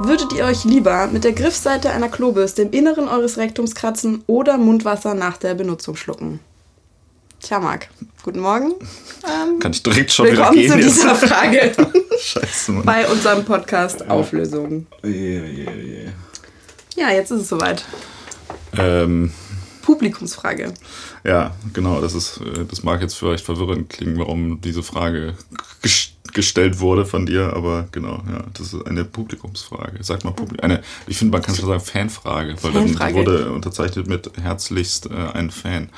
Würdet 0.00 0.32
ihr 0.32 0.44
euch 0.44 0.64
lieber 0.64 1.06
mit 1.06 1.22
der 1.22 1.32
Griffseite 1.32 1.90
einer 1.90 2.08
Klobürste 2.08 2.62
im 2.62 2.72
Inneren 2.72 3.06
eures 3.08 3.36
Rektums 3.36 3.76
kratzen 3.76 4.24
oder 4.26 4.58
Mundwasser 4.58 5.14
nach 5.14 5.36
der 5.36 5.54
Benutzung 5.54 5.94
schlucken? 5.94 6.40
Tja, 7.40 7.60
Marc, 7.60 7.88
guten 8.24 8.40
Morgen. 8.40 8.72
Ähm, 9.24 9.60
Kann 9.60 9.70
ich 9.70 9.82
direkt 9.82 10.10
schon 10.10 10.26
wieder 10.26 10.50
gehen? 10.50 10.72
Willkommen 10.72 10.82
zu 10.82 10.88
dieser 10.88 11.14
Frage. 11.14 11.72
Scheiße, 12.20 12.72
Mann. 12.72 12.84
Bei 12.84 13.06
unserem 13.08 13.44
Podcast 13.44 14.10
Auflösung. 14.10 14.86
Yeah, 15.04 15.44
yeah, 15.44 15.72
yeah. 15.72 16.12
Ja, 16.96 17.10
jetzt 17.10 17.30
ist 17.30 17.42
es 17.42 17.48
soweit. 17.48 17.84
Ähm, 18.76 19.32
Publikumsfrage. 19.88 20.74
Ja, 21.24 21.54
genau. 21.72 22.02
Das, 22.02 22.12
ist, 22.14 22.42
äh, 22.42 22.66
das 22.68 22.82
mag 22.82 23.00
jetzt 23.00 23.14
vielleicht 23.14 23.42
verwirrend 23.42 23.88
klingen, 23.88 24.18
warum 24.18 24.60
diese 24.60 24.82
Frage 24.82 25.32
gestellt 26.34 26.78
wurde 26.80 27.06
von 27.06 27.24
dir, 27.24 27.54
aber 27.54 27.88
genau, 27.90 28.22
ja, 28.30 28.44
das 28.52 28.74
ist 28.74 28.86
eine 28.86 29.06
Publikumsfrage. 29.06 30.04
Sag 30.04 30.24
mal, 30.24 30.32
Publikum, 30.32 30.62
eine, 30.62 30.82
ich 31.06 31.16
finde, 31.16 31.32
man 31.32 31.40
kann 31.40 31.54
schon 31.54 31.66
sagen 31.66 31.80
Fanfrage, 31.80 32.54
weil 32.62 32.72
Fanfrage. 32.72 33.14
dann 33.14 33.26
wurde 33.26 33.50
unterzeichnet 33.50 34.08
mit 34.08 34.30
herzlichst 34.38 35.06
äh, 35.06 35.14
ein 35.32 35.50
Fan. 35.50 35.88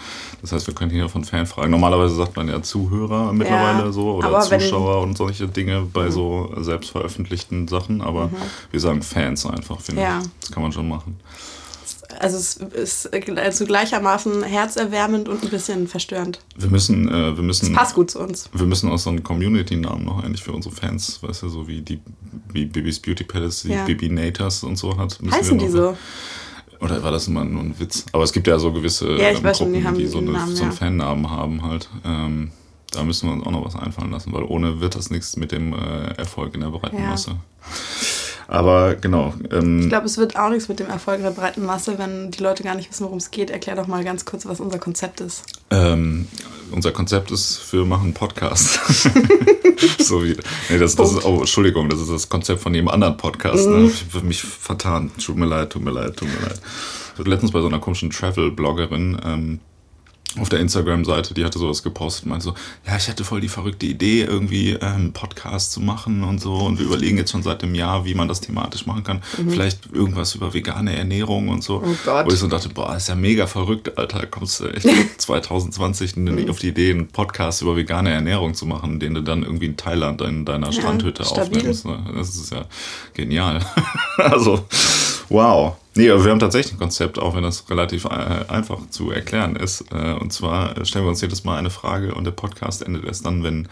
Das 0.40 0.52
heißt, 0.52 0.68
wir 0.68 0.74
können 0.74 0.92
hier 0.92 1.08
von 1.08 1.24
Fanfragen. 1.24 1.72
Normalerweise 1.72 2.14
sagt 2.14 2.36
man 2.36 2.46
ja 2.46 2.62
Zuhörer 2.62 3.32
mittlerweile 3.32 3.86
ja, 3.86 3.92
so 3.92 4.14
oder 4.14 4.40
Zuschauer 4.40 5.02
und 5.02 5.18
solche 5.18 5.48
Dinge 5.48 5.80
bei 5.92 6.04
mhm. 6.04 6.12
so 6.12 6.54
selbst 6.58 6.90
veröffentlichten 6.90 7.66
Sachen, 7.66 8.02
aber 8.02 8.28
mhm. 8.28 8.36
wir 8.70 8.78
sagen 8.78 9.02
Fans 9.02 9.44
einfach, 9.46 9.80
finde 9.80 10.02
ja. 10.02 10.20
ich. 10.20 10.28
Das 10.42 10.52
kann 10.52 10.62
man 10.62 10.70
schon 10.70 10.88
machen 10.88 11.18
also 12.18 12.36
es 12.36 12.56
ist 12.56 13.12
also 13.38 13.64
gleichermaßen 13.64 14.42
herzerwärmend 14.42 15.28
und 15.28 15.42
ein 15.42 15.50
bisschen 15.50 15.88
verstörend. 15.88 16.40
Wir 16.56 16.70
müssen, 16.70 17.08
äh, 17.08 17.36
wir 17.36 17.42
müssen. 17.42 17.66
Das 17.66 17.74
passt 17.74 17.94
gut 17.94 18.10
zu 18.10 18.20
uns. 18.20 18.48
Wir 18.52 18.66
müssen 18.66 18.90
auch 18.90 18.98
so 18.98 19.10
einen 19.10 19.22
Community-Namen 19.22 20.04
noch 20.04 20.22
eigentlich 20.22 20.42
für 20.42 20.52
unsere 20.52 20.74
Fans, 20.74 21.22
weißt 21.22 21.42
du, 21.42 21.48
so 21.48 21.68
wie 21.68 21.80
die 21.80 22.00
wie 22.52 22.66
Bibis 22.66 23.00
Beauty 23.00 23.24
Palace, 23.24 23.62
die 23.62 23.70
ja. 23.70 23.84
Bibi 23.84 24.08
Nators 24.08 24.64
und 24.64 24.76
so 24.76 24.96
hat. 24.96 25.18
Heißen 25.30 25.58
die 25.58 25.68
so? 25.68 25.96
Oder 26.80 27.02
war 27.02 27.10
das 27.10 27.28
immer 27.28 27.44
nur 27.44 27.62
ein 27.62 27.78
Witz? 27.78 28.06
Aber 28.12 28.24
es 28.24 28.32
gibt 28.32 28.46
ja 28.46 28.58
so 28.58 28.72
gewisse 28.72 29.10
ja, 29.10 29.28
ähm, 29.28 29.42
Gruppen, 29.42 29.54
schon, 29.54 29.72
die, 29.72 30.02
die 30.02 30.06
so, 30.06 30.18
eine, 30.18 30.30
Namen, 30.30 30.56
so 30.56 30.62
einen 30.62 30.72
ja. 30.72 30.76
Fannamen 30.76 31.30
haben 31.30 31.62
halt. 31.62 31.88
Ähm, 32.04 32.52
da 32.90 33.04
müssen 33.04 33.28
wir 33.28 33.34
uns 33.34 33.46
auch 33.46 33.50
noch 33.50 33.64
was 33.64 33.76
einfallen 33.76 34.10
lassen, 34.10 34.32
weil 34.32 34.42
ohne 34.42 34.80
wird 34.80 34.96
das 34.96 35.10
nichts 35.10 35.36
mit 35.36 35.52
dem 35.52 35.74
äh, 35.74 36.14
Erfolg 36.14 36.54
in 36.54 36.60
der 36.62 36.68
breiten 36.68 37.02
Masse. 37.06 37.36
Aber 38.50 38.96
genau. 38.96 39.32
Ähm, 39.52 39.78
ich 39.78 39.88
glaube, 39.88 40.06
es 40.06 40.18
wird 40.18 40.36
auch 40.36 40.50
nichts 40.50 40.68
mit 40.68 40.80
dem 40.80 40.88
Erfolg 40.88 41.18
in 41.18 41.22
der 41.22 41.30
breiten 41.30 41.64
Masse, 41.64 41.98
wenn 41.98 42.32
die 42.32 42.42
Leute 42.42 42.64
gar 42.64 42.74
nicht 42.74 42.90
wissen, 42.90 43.04
worum 43.04 43.18
es 43.18 43.30
geht. 43.30 43.48
Erklär 43.48 43.76
doch 43.76 43.86
mal 43.86 44.02
ganz 44.02 44.24
kurz, 44.24 44.44
was 44.44 44.58
unser 44.58 44.80
Konzept 44.80 45.20
ist. 45.20 45.44
Ähm, 45.70 46.26
unser 46.72 46.90
Konzept 46.90 47.30
ist, 47.30 47.72
wir 47.72 47.84
machen 47.84 48.06
einen 48.06 48.14
Podcast. 48.14 48.80
so 50.00 50.24
wie, 50.24 50.36
nee, 50.68 50.78
das, 50.78 50.96
das 50.96 51.12
ist, 51.12 51.24
oh, 51.24 51.38
Entschuldigung, 51.38 51.88
das 51.88 52.00
ist 52.00 52.10
das 52.10 52.28
Konzept 52.28 52.60
von 52.60 52.74
jedem 52.74 52.88
anderen 52.88 53.16
Podcast. 53.16 53.68
Ne? 53.68 53.76
Mhm. 53.76 53.86
Ich 53.86 54.14
habe 54.16 54.26
mich 54.26 54.42
vertan. 54.42 55.12
Tut 55.24 55.36
mir 55.36 55.46
leid, 55.46 55.70
tut 55.70 55.84
mir 55.84 55.92
leid, 55.92 56.16
tut 56.16 56.26
mir 56.26 56.48
leid. 56.48 56.60
Letztens 57.24 57.52
bei 57.52 57.60
so 57.60 57.68
einer 57.68 57.78
komischen 57.78 58.10
Travel-Bloggerin 58.10 59.20
ähm, 59.24 59.60
auf 60.38 60.48
der 60.48 60.60
Instagram-Seite, 60.60 61.34
die 61.34 61.44
hatte 61.44 61.58
sowas 61.58 61.82
gepostet, 61.82 62.26
meinte 62.26 62.44
so, 62.44 62.54
ja, 62.86 62.96
ich 62.96 63.08
hatte 63.08 63.24
voll 63.24 63.40
die 63.40 63.48
verrückte 63.48 63.86
Idee, 63.86 64.22
irgendwie 64.22 64.70
ähm, 64.70 64.80
einen 64.80 65.12
Podcast 65.12 65.72
zu 65.72 65.80
machen 65.80 66.22
und 66.22 66.40
so. 66.40 66.54
Und 66.54 66.78
wir 66.78 66.86
überlegen 66.86 67.16
jetzt 67.16 67.32
schon 67.32 67.42
seit 67.42 67.64
einem 67.64 67.74
Jahr, 67.74 68.04
wie 68.04 68.14
man 68.14 68.28
das 68.28 68.40
thematisch 68.40 68.86
machen 68.86 69.02
kann. 69.02 69.22
Mhm. 69.38 69.50
Vielleicht 69.50 69.92
irgendwas 69.92 70.36
über 70.36 70.54
vegane 70.54 70.96
Ernährung 70.96 71.48
und 71.48 71.64
so. 71.64 71.82
Oh 71.84 71.96
Gott. 72.04 72.26
Wo 72.26 72.30
ich 72.30 72.38
so 72.38 72.46
dachte, 72.46 72.68
boah, 72.68 72.94
ist 72.96 73.08
ja 73.08 73.16
mega 73.16 73.48
verrückt, 73.48 73.98
Alter. 73.98 74.26
Kommst 74.26 74.60
du 74.60 74.68
echt 74.68 74.86
2020 75.20 76.16
mhm. 76.16 76.48
auf 76.48 76.60
die 76.60 76.68
Idee, 76.68 76.90
einen 76.90 77.08
Podcast 77.08 77.62
über 77.62 77.76
vegane 77.76 78.10
Ernährung 78.10 78.54
zu 78.54 78.66
machen, 78.66 79.00
den 79.00 79.14
du 79.14 79.22
dann 79.22 79.42
irgendwie 79.42 79.66
in 79.66 79.76
Thailand 79.76 80.20
in 80.20 80.44
deiner 80.44 80.72
Strandhütte 80.72 81.24
ja, 81.24 81.28
aufnimmst. 81.28 81.86
Ne? 81.86 82.04
Das 82.14 82.36
ist 82.36 82.52
ja 82.52 82.66
genial. 83.14 83.60
also, 84.16 84.64
wow. 85.28 85.76
Nee, 85.94 86.08
aber 86.10 86.24
wir 86.24 86.30
haben 86.30 86.38
tatsächlich 86.38 86.74
ein 86.74 86.78
Konzept, 86.78 87.18
auch 87.18 87.34
wenn 87.34 87.42
das 87.42 87.68
relativ 87.68 88.04
äh, 88.04 88.08
einfach 88.08 88.78
zu 88.90 89.10
erklären 89.10 89.56
ist. 89.56 89.84
Äh, 89.92 90.12
und 90.14 90.32
zwar 90.32 90.84
stellen 90.84 91.04
wir 91.04 91.10
uns 91.10 91.20
jedes 91.20 91.42
Mal 91.42 91.58
eine 91.58 91.70
Frage 91.70 92.14
und 92.14 92.24
der 92.24 92.30
Podcast 92.30 92.82
endet 92.82 93.04
erst 93.04 93.26
dann, 93.26 93.42
wenn 93.42 93.68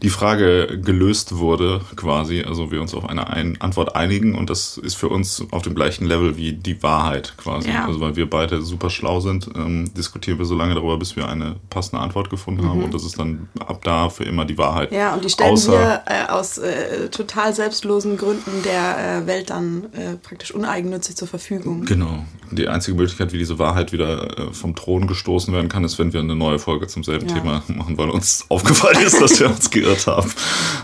die 0.00 0.08
Frage 0.08 0.80
gelöst 0.80 1.36
wurde, 1.38 1.80
quasi. 1.96 2.42
Also 2.42 2.70
wir 2.70 2.80
uns 2.80 2.94
auf 2.94 3.08
eine 3.08 3.26
Antwort 3.60 3.96
einigen 3.96 4.36
und 4.36 4.48
das 4.48 4.78
ist 4.78 4.94
für 4.94 5.08
uns 5.08 5.44
auf 5.50 5.62
dem 5.62 5.74
gleichen 5.74 6.06
Level 6.06 6.36
wie 6.36 6.52
die 6.52 6.82
Wahrheit 6.84 7.34
quasi. 7.36 7.70
Ja. 7.70 7.86
Also 7.86 8.00
weil 8.00 8.14
wir 8.14 8.30
beide 8.30 8.62
super 8.62 8.88
schlau 8.88 9.18
sind, 9.18 9.50
ähm, 9.56 9.92
diskutieren 9.94 10.38
wir 10.38 10.44
so 10.44 10.54
lange 10.54 10.74
darüber, 10.74 10.98
bis 10.98 11.16
wir 11.16 11.28
eine 11.28 11.56
passende 11.68 12.00
Antwort 12.00 12.30
gefunden 12.30 12.62
mhm. 12.62 12.68
haben 12.68 12.84
und 12.84 12.94
das 12.94 13.04
ist 13.04 13.18
dann 13.18 13.48
ab 13.58 13.82
da 13.82 14.08
für 14.08 14.24
immer 14.24 14.44
die 14.44 14.56
Wahrheit. 14.56 14.92
Ja, 14.92 15.14
und 15.14 15.24
die 15.24 15.30
stellen 15.30 15.52
Außer, 15.52 15.72
wir 15.72 16.02
äh, 16.06 16.30
aus 16.30 16.58
äh, 16.58 17.08
total 17.08 17.52
selbstlosen 17.52 18.16
Gründen 18.16 18.62
der 18.62 19.22
äh, 19.22 19.26
Welt 19.26 19.50
dann 19.50 19.86
äh, 19.94 20.14
praktisch 20.22 20.52
uneigennützig 20.52 21.16
zur 21.16 21.26
Verfügung. 21.26 21.55
Verfügung. 21.56 21.84
Genau. 21.84 22.24
Die 22.52 22.68
einzige 22.68 22.96
Möglichkeit, 22.96 23.32
wie 23.32 23.38
diese 23.38 23.58
Wahrheit 23.58 23.92
wieder 23.92 24.38
äh, 24.38 24.52
vom 24.52 24.74
Thron 24.74 25.06
gestoßen 25.06 25.52
werden 25.52 25.68
kann, 25.68 25.82
ist, 25.84 25.98
wenn 25.98 26.12
wir 26.12 26.20
eine 26.20 26.36
neue 26.36 26.58
Folge 26.58 26.86
zum 26.86 27.02
selben 27.02 27.28
ja. 27.28 27.34
Thema 27.34 27.62
machen, 27.68 27.98
weil 27.98 28.10
uns 28.10 28.44
aufgefallen 28.48 29.02
ist, 29.04 29.20
dass 29.20 29.40
wir 29.40 29.48
uns 29.48 29.70
geirrt 29.70 30.06
haben. 30.06 30.30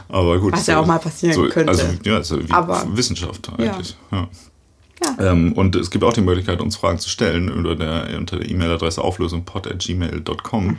Aber 0.09 0.39
gut. 0.39 0.53
Was 0.53 0.67
ja 0.67 0.81
auch 0.81 0.87
mal 0.87 0.99
passieren 0.99 1.35
so, 1.35 1.49
könnte. 1.49 1.69
Also, 1.69 1.85
ja, 2.05 2.19
ja 2.19 2.49
wie 2.49 2.53
Aber, 2.53 2.85
Wissenschaft 2.97 3.49
eigentlich. 3.57 3.97
Ja. 4.11 4.19
ja. 4.19 4.29
Ja. 5.19 5.33
Ähm, 5.33 5.53
und 5.55 5.75
es 5.75 5.91
gibt 5.91 6.05
auch 6.05 6.13
die 6.13 6.21
Möglichkeit, 6.21 6.61
uns 6.61 6.77
Fragen 6.77 6.99
zu 6.99 7.09
stellen 7.09 7.51
unter 7.51 7.75
der 7.75 8.17
unter 8.17 8.39
der 8.39 8.49
E-Mail-Adresse 8.49 9.03
auflösungpod.gmail.com. 9.03 10.67
Mhm. 10.67 10.79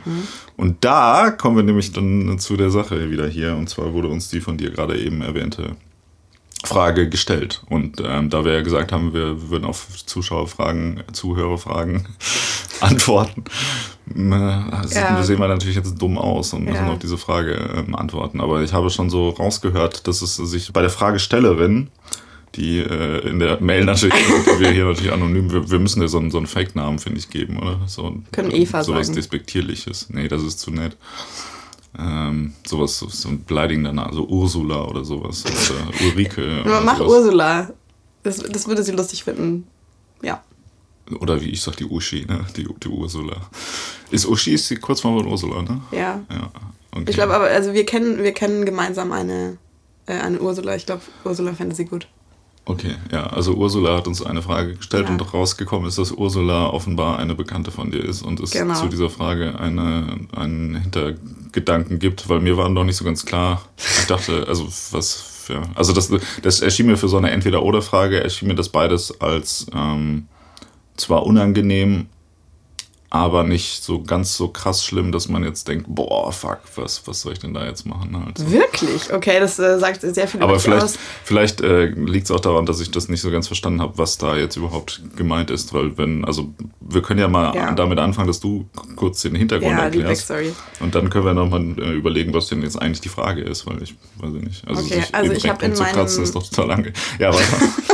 Und 0.56 0.82
da 0.82 1.30
kommen 1.30 1.56
wir 1.56 1.62
nämlich 1.62 1.92
dann 1.92 2.38
zu 2.38 2.56
der 2.56 2.70
Sache 2.70 3.10
wieder 3.10 3.26
hier. 3.26 3.54
Und 3.54 3.68
zwar 3.68 3.92
wurde 3.92 4.08
uns 4.08 4.30
die 4.30 4.40
von 4.40 4.56
dir 4.56 4.70
gerade 4.70 4.98
eben 4.98 5.20
erwähnte 5.20 5.76
Frage 6.64 7.08
gestellt. 7.08 7.62
Und 7.68 8.02
ähm, 8.04 8.30
da 8.30 8.44
wir 8.44 8.54
ja 8.54 8.62
gesagt 8.62 8.92
haben, 8.92 9.12
wir 9.12 9.50
würden 9.50 9.64
auf 9.64 9.86
Zuschauerfragen, 10.06 11.02
Zuhörerfragen 11.12 12.06
antworten, 12.80 13.44
äh, 14.14 14.30
ja. 14.30 15.22
sehen 15.22 15.38
wir 15.38 15.48
natürlich 15.48 15.76
jetzt 15.76 16.00
dumm 16.00 16.18
aus 16.18 16.52
und 16.52 16.64
müssen 16.64 16.86
ja. 16.86 16.92
auf 16.92 16.98
diese 16.98 17.18
Frage 17.18 17.52
ähm, 17.76 17.94
antworten. 17.94 18.40
Aber 18.40 18.62
ich 18.62 18.72
habe 18.72 18.90
schon 18.90 19.10
so 19.10 19.30
rausgehört, 19.30 20.06
dass 20.06 20.22
es 20.22 20.36
sich 20.36 20.72
bei 20.72 20.80
der 20.80 20.90
Fragestellerin, 20.90 21.88
die 22.54 22.78
äh, 22.78 23.28
in 23.28 23.40
der 23.40 23.60
Mail 23.60 23.84
natürlich, 23.84 24.14
wir 24.58 24.70
hier 24.70 24.84
natürlich 24.84 25.12
anonym, 25.12 25.50
wir, 25.52 25.70
wir 25.70 25.78
müssen 25.78 26.00
ja 26.00 26.08
so 26.08 26.18
einen, 26.18 26.30
so 26.30 26.38
einen 26.38 26.46
Fake-Namen, 26.46 26.98
finde 26.98 27.18
ich, 27.18 27.28
geben, 27.28 27.58
oder? 27.58 27.80
So, 27.86 28.16
Können 28.32 28.52
Eva 28.52 28.84
so 28.84 28.94
was 28.94 29.08
sagen. 29.08 29.16
Despektierliches. 29.16 30.08
Nee, 30.10 30.28
das 30.28 30.42
ist 30.42 30.60
zu 30.60 30.70
nett. 30.70 30.96
Ähm, 31.98 32.54
sowas, 32.66 32.98
so 32.98 33.28
ein 33.28 33.44
beleidigender 33.44 33.92
Name, 33.92 34.12
so 34.12 34.26
Ursula 34.26 34.84
oder 34.84 35.04
sowas. 35.04 35.44
Oder 35.46 35.88
Ulrike. 36.06 36.62
Oder 36.64 36.80
Mach 36.80 36.98
sowas. 36.98 37.12
Ursula. 37.12 37.70
Das, 38.22 38.38
das 38.38 38.66
würde 38.66 38.82
sie 38.82 38.92
lustig 38.92 39.24
finden. 39.24 39.66
Ja. 40.22 40.42
Oder 41.20 41.40
wie 41.40 41.50
ich 41.50 41.60
sag, 41.60 41.76
die 41.76 41.84
Uschi, 41.84 42.24
ne? 42.26 42.44
Die, 42.56 42.66
die 42.82 42.88
Ursula. 42.88 43.36
Ist 44.10 44.26
Uschi 44.26 44.54
ist 44.54 44.70
die 44.70 44.76
Kurzform 44.76 45.18
von 45.18 45.28
Ursula, 45.28 45.62
ne? 45.62 45.82
Ja. 45.92 46.24
ja. 46.30 46.50
Okay. 46.90 47.04
Ich 47.08 47.16
glaube 47.16 47.34
aber, 47.34 47.46
also 47.46 47.74
wir 47.74 47.84
kennen, 47.84 48.22
wir 48.22 48.32
kennen 48.32 48.64
gemeinsam 48.64 49.12
eine, 49.12 49.58
äh, 50.06 50.14
eine 50.14 50.40
Ursula. 50.40 50.74
Ich 50.76 50.86
glaube, 50.86 51.02
Ursula 51.24 51.52
fände 51.52 51.74
sie 51.74 51.84
gut. 51.84 52.08
Okay, 52.66 52.94
ja, 53.12 53.26
also 53.26 53.52
Ursula 53.54 53.94
hat 53.94 54.06
uns 54.06 54.22
eine 54.22 54.40
Frage 54.40 54.74
gestellt 54.74 55.06
ja. 55.06 55.12
und 55.12 55.34
rausgekommen 55.34 55.86
ist, 55.86 55.98
dass 55.98 56.12
Ursula 56.12 56.68
offenbar 56.68 57.18
eine 57.18 57.34
Bekannte 57.34 57.70
von 57.70 57.90
dir 57.90 58.02
ist 58.02 58.22
und 58.22 58.40
es 58.40 58.52
genau. 58.52 58.74
zu 58.74 58.88
dieser 58.88 59.10
Frage 59.10 59.58
eine, 59.60 60.20
einen 60.34 60.74
Hintergedanken 60.76 61.98
gibt, 61.98 62.28
weil 62.30 62.40
mir 62.40 62.56
war 62.56 62.70
noch 62.70 62.84
nicht 62.84 62.96
so 62.96 63.04
ganz 63.04 63.26
klar. 63.26 63.60
Ich 63.76 64.06
dachte, 64.06 64.46
also 64.48 64.66
was 64.92 65.12
für, 65.12 65.62
also 65.74 65.92
das, 65.92 66.10
das 66.42 66.60
erschien 66.60 66.86
mir 66.86 66.96
für 66.96 67.08
so 67.08 67.18
eine 67.18 67.30
Entweder-Oder-Frage, 67.32 68.22
erschien 68.22 68.48
mir 68.48 68.54
das 68.54 68.70
beides 68.70 69.20
als 69.20 69.66
ähm, 69.74 70.26
zwar 70.96 71.26
unangenehm, 71.26 72.06
aber 73.14 73.44
nicht 73.44 73.84
so 73.84 74.02
ganz 74.02 74.36
so 74.36 74.48
krass 74.48 74.84
schlimm, 74.84 75.12
dass 75.12 75.28
man 75.28 75.44
jetzt 75.44 75.68
denkt, 75.68 75.86
boah, 75.88 76.32
fuck, 76.32 76.58
was, 76.74 77.06
was 77.06 77.20
soll 77.20 77.34
ich 77.34 77.38
denn 77.38 77.54
da 77.54 77.64
jetzt 77.64 77.86
machen? 77.86 78.24
Halt 78.24 78.38
so. 78.38 78.50
Wirklich? 78.50 79.12
Okay, 79.12 79.38
das 79.38 79.56
äh, 79.60 79.78
sagt 79.78 80.00
sehr 80.00 80.26
viel 80.26 80.42
Aber 80.42 80.58
vielleicht, 80.58 80.82
aus. 80.82 80.98
vielleicht 81.22 81.60
äh, 81.60 81.84
liegt 81.86 82.24
es 82.24 82.32
auch 82.32 82.40
daran, 82.40 82.66
dass 82.66 82.80
ich 82.80 82.90
das 82.90 83.08
nicht 83.08 83.20
so 83.20 83.30
ganz 83.30 83.46
verstanden 83.46 83.80
habe, 83.80 83.98
was 83.98 84.18
da 84.18 84.36
jetzt 84.36 84.56
überhaupt 84.56 85.00
gemeint 85.14 85.52
ist, 85.52 85.72
weil 85.72 85.96
wenn, 85.96 86.24
also 86.24 86.52
wir 86.80 87.02
können 87.02 87.20
ja 87.20 87.28
mal 87.28 87.54
ja. 87.54 87.70
damit 87.70 88.00
anfangen, 88.00 88.26
dass 88.26 88.40
du 88.40 88.68
kurz 88.96 89.22
den 89.22 89.36
Hintergrund 89.36 89.70
ja, 89.70 89.84
erklärst. 89.84 90.30
Die 90.30 90.52
Und 90.80 90.96
dann 90.96 91.08
können 91.08 91.24
wir 91.24 91.34
nochmal 91.34 91.62
äh, 91.78 91.92
überlegen, 91.92 92.34
was 92.34 92.48
denn 92.48 92.62
jetzt 92.62 92.82
eigentlich 92.82 93.00
die 93.00 93.10
Frage 93.10 93.42
ist, 93.42 93.64
weil 93.68 93.80
ich 93.80 93.94
weiß 94.16 94.32
nicht. 94.32 94.66
Also, 94.66 94.82
okay, 94.82 95.04
also 95.12 95.30
ich 95.30 95.48
habe 95.48 95.64
in 95.64 95.72
meinem... 95.74 95.92
Kratzen 95.94 96.24
ist 96.24 96.34
doch 96.34 96.42
total 96.42 96.66
lange. 96.66 96.92
Ja, 97.20 97.32
weiter. 97.32 97.58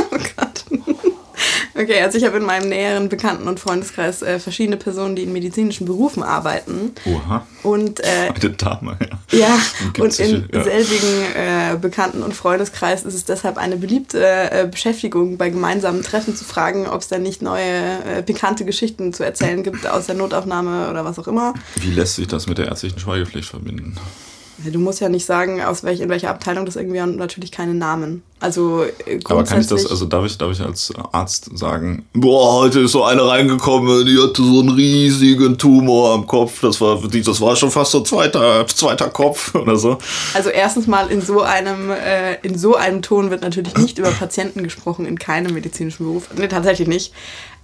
Okay, 1.81 1.99
also 2.01 2.17
ich 2.17 2.25
habe 2.25 2.37
in 2.37 2.45
meinem 2.45 2.69
näheren 2.69 3.09
Bekannten- 3.09 3.47
und 3.47 3.59
Freundeskreis 3.59 4.21
äh, 4.21 4.37
verschiedene 4.37 4.77
Personen, 4.77 5.15
die 5.15 5.23
in 5.23 5.33
medizinischen 5.33 5.87
Berufen 5.87 6.21
arbeiten. 6.21 6.91
Oha. 7.05 7.47
Und, 7.63 8.01
äh, 8.01 8.31
Eine 8.35 8.51
Dame, 8.51 8.97
ja. 9.31 9.39
Ja, 9.39 9.59
und 9.97 10.19
im 10.19 10.45
ja. 10.53 10.63
selbigen 10.63 11.25
äh, 11.33 11.77
Bekannten- 11.81 12.21
und 12.21 12.35
Freundeskreis 12.35 13.03
ist 13.03 13.15
es 13.15 13.25
deshalb 13.25 13.57
eine 13.57 13.77
beliebte 13.77 14.51
äh, 14.51 14.67
Beschäftigung, 14.69 15.37
bei 15.37 15.49
gemeinsamen 15.49 16.03
Treffen 16.03 16.35
zu 16.35 16.43
fragen, 16.43 16.87
ob 16.87 17.01
es 17.01 17.07
da 17.07 17.17
nicht 17.17 17.41
neue, 17.41 18.03
äh, 18.05 18.21
pikante 18.21 18.63
Geschichten 18.63 19.11
zu 19.13 19.23
erzählen 19.23 19.63
gibt 19.63 19.87
aus 19.87 20.05
der 20.05 20.15
Notaufnahme 20.15 20.89
oder 20.89 21.03
was 21.03 21.17
auch 21.17 21.27
immer. 21.27 21.55
Wie 21.77 21.91
lässt 21.91 22.15
sich 22.15 22.27
das 22.27 22.47
mit 22.47 22.59
der 22.59 22.67
ärztlichen 22.67 22.99
Schweigepflicht 22.99 23.49
verbinden? 23.49 23.95
Du 24.69 24.79
musst 24.79 24.99
ja 24.99 25.09
nicht 25.09 25.25
sagen, 25.25 25.61
aus 25.61 25.83
welch, 25.83 25.99
in 25.99 26.09
welcher 26.09 26.29
Abteilung 26.29 26.65
das 26.65 26.75
irgendwie 26.75 26.99
und 27.01 27.17
natürlich 27.17 27.51
keine 27.51 27.73
Namen. 27.73 28.23
Also 28.39 28.83
äh, 29.05 29.19
Aber 29.25 29.43
kann 29.43 29.61
ich 29.61 29.67
das, 29.67 29.85
also 29.85 30.05
darf 30.05 30.25
ich, 30.25 30.37
darf 30.37 30.51
ich 30.51 30.61
als 30.61 30.91
Arzt 31.11 31.55
sagen, 31.57 32.05
boah, 32.13 32.61
heute 32.61 32.81
ist 32.81 32.91
so 32.91 33.03
eine 33.03 33.27
reingekommen, 33.27 34.05
die 34.05 34.17
hatte 34.17 34.41
so 34.41 34.61
einen 34.61 34.69
riesigen 34.69 35.59
Tumor 35.59 36.13
am 36.15 36.25
Kopf, 36.25 36.59
das 36.61 36.81
war, 36.81 36.99
das 37.01 37.41
war 37.41 37.55
schon 37.55 37.69
fast 37.69 37.91
so 37.91 38.01
zweiter, 38.01 38.65
zweiter 38.67 39.09
Kopf 39.09 39.53
oder 39.53 39.75
so. 39.75 39.99
Also 40.33 40.49
erstens 40.49 40.87
mal 40.87 41.11
in 41.11 41.21
so 41.21 41.41
einem, 41.41 41.91
äh, 41.91 42.35
in 42.41 42.57
so 42.57 42.75
einem 42.75 43.03
Ton 43.03 43.29
wird 43.29 43.43
natürlich 43.43 43.77
nicht 43.77 43.99
über 43.99 44.09
Patienten 44.09 44.63
gesprochen 44.63 45.05
in 45.05 45.19
keinem 45.19 45.53
medizinischen 45.53 46.05
Beruf. 46.05 46.29
Nee, 46.35 46.47
tatsächlich 46.47 46.87
nicht. 46.87 47.13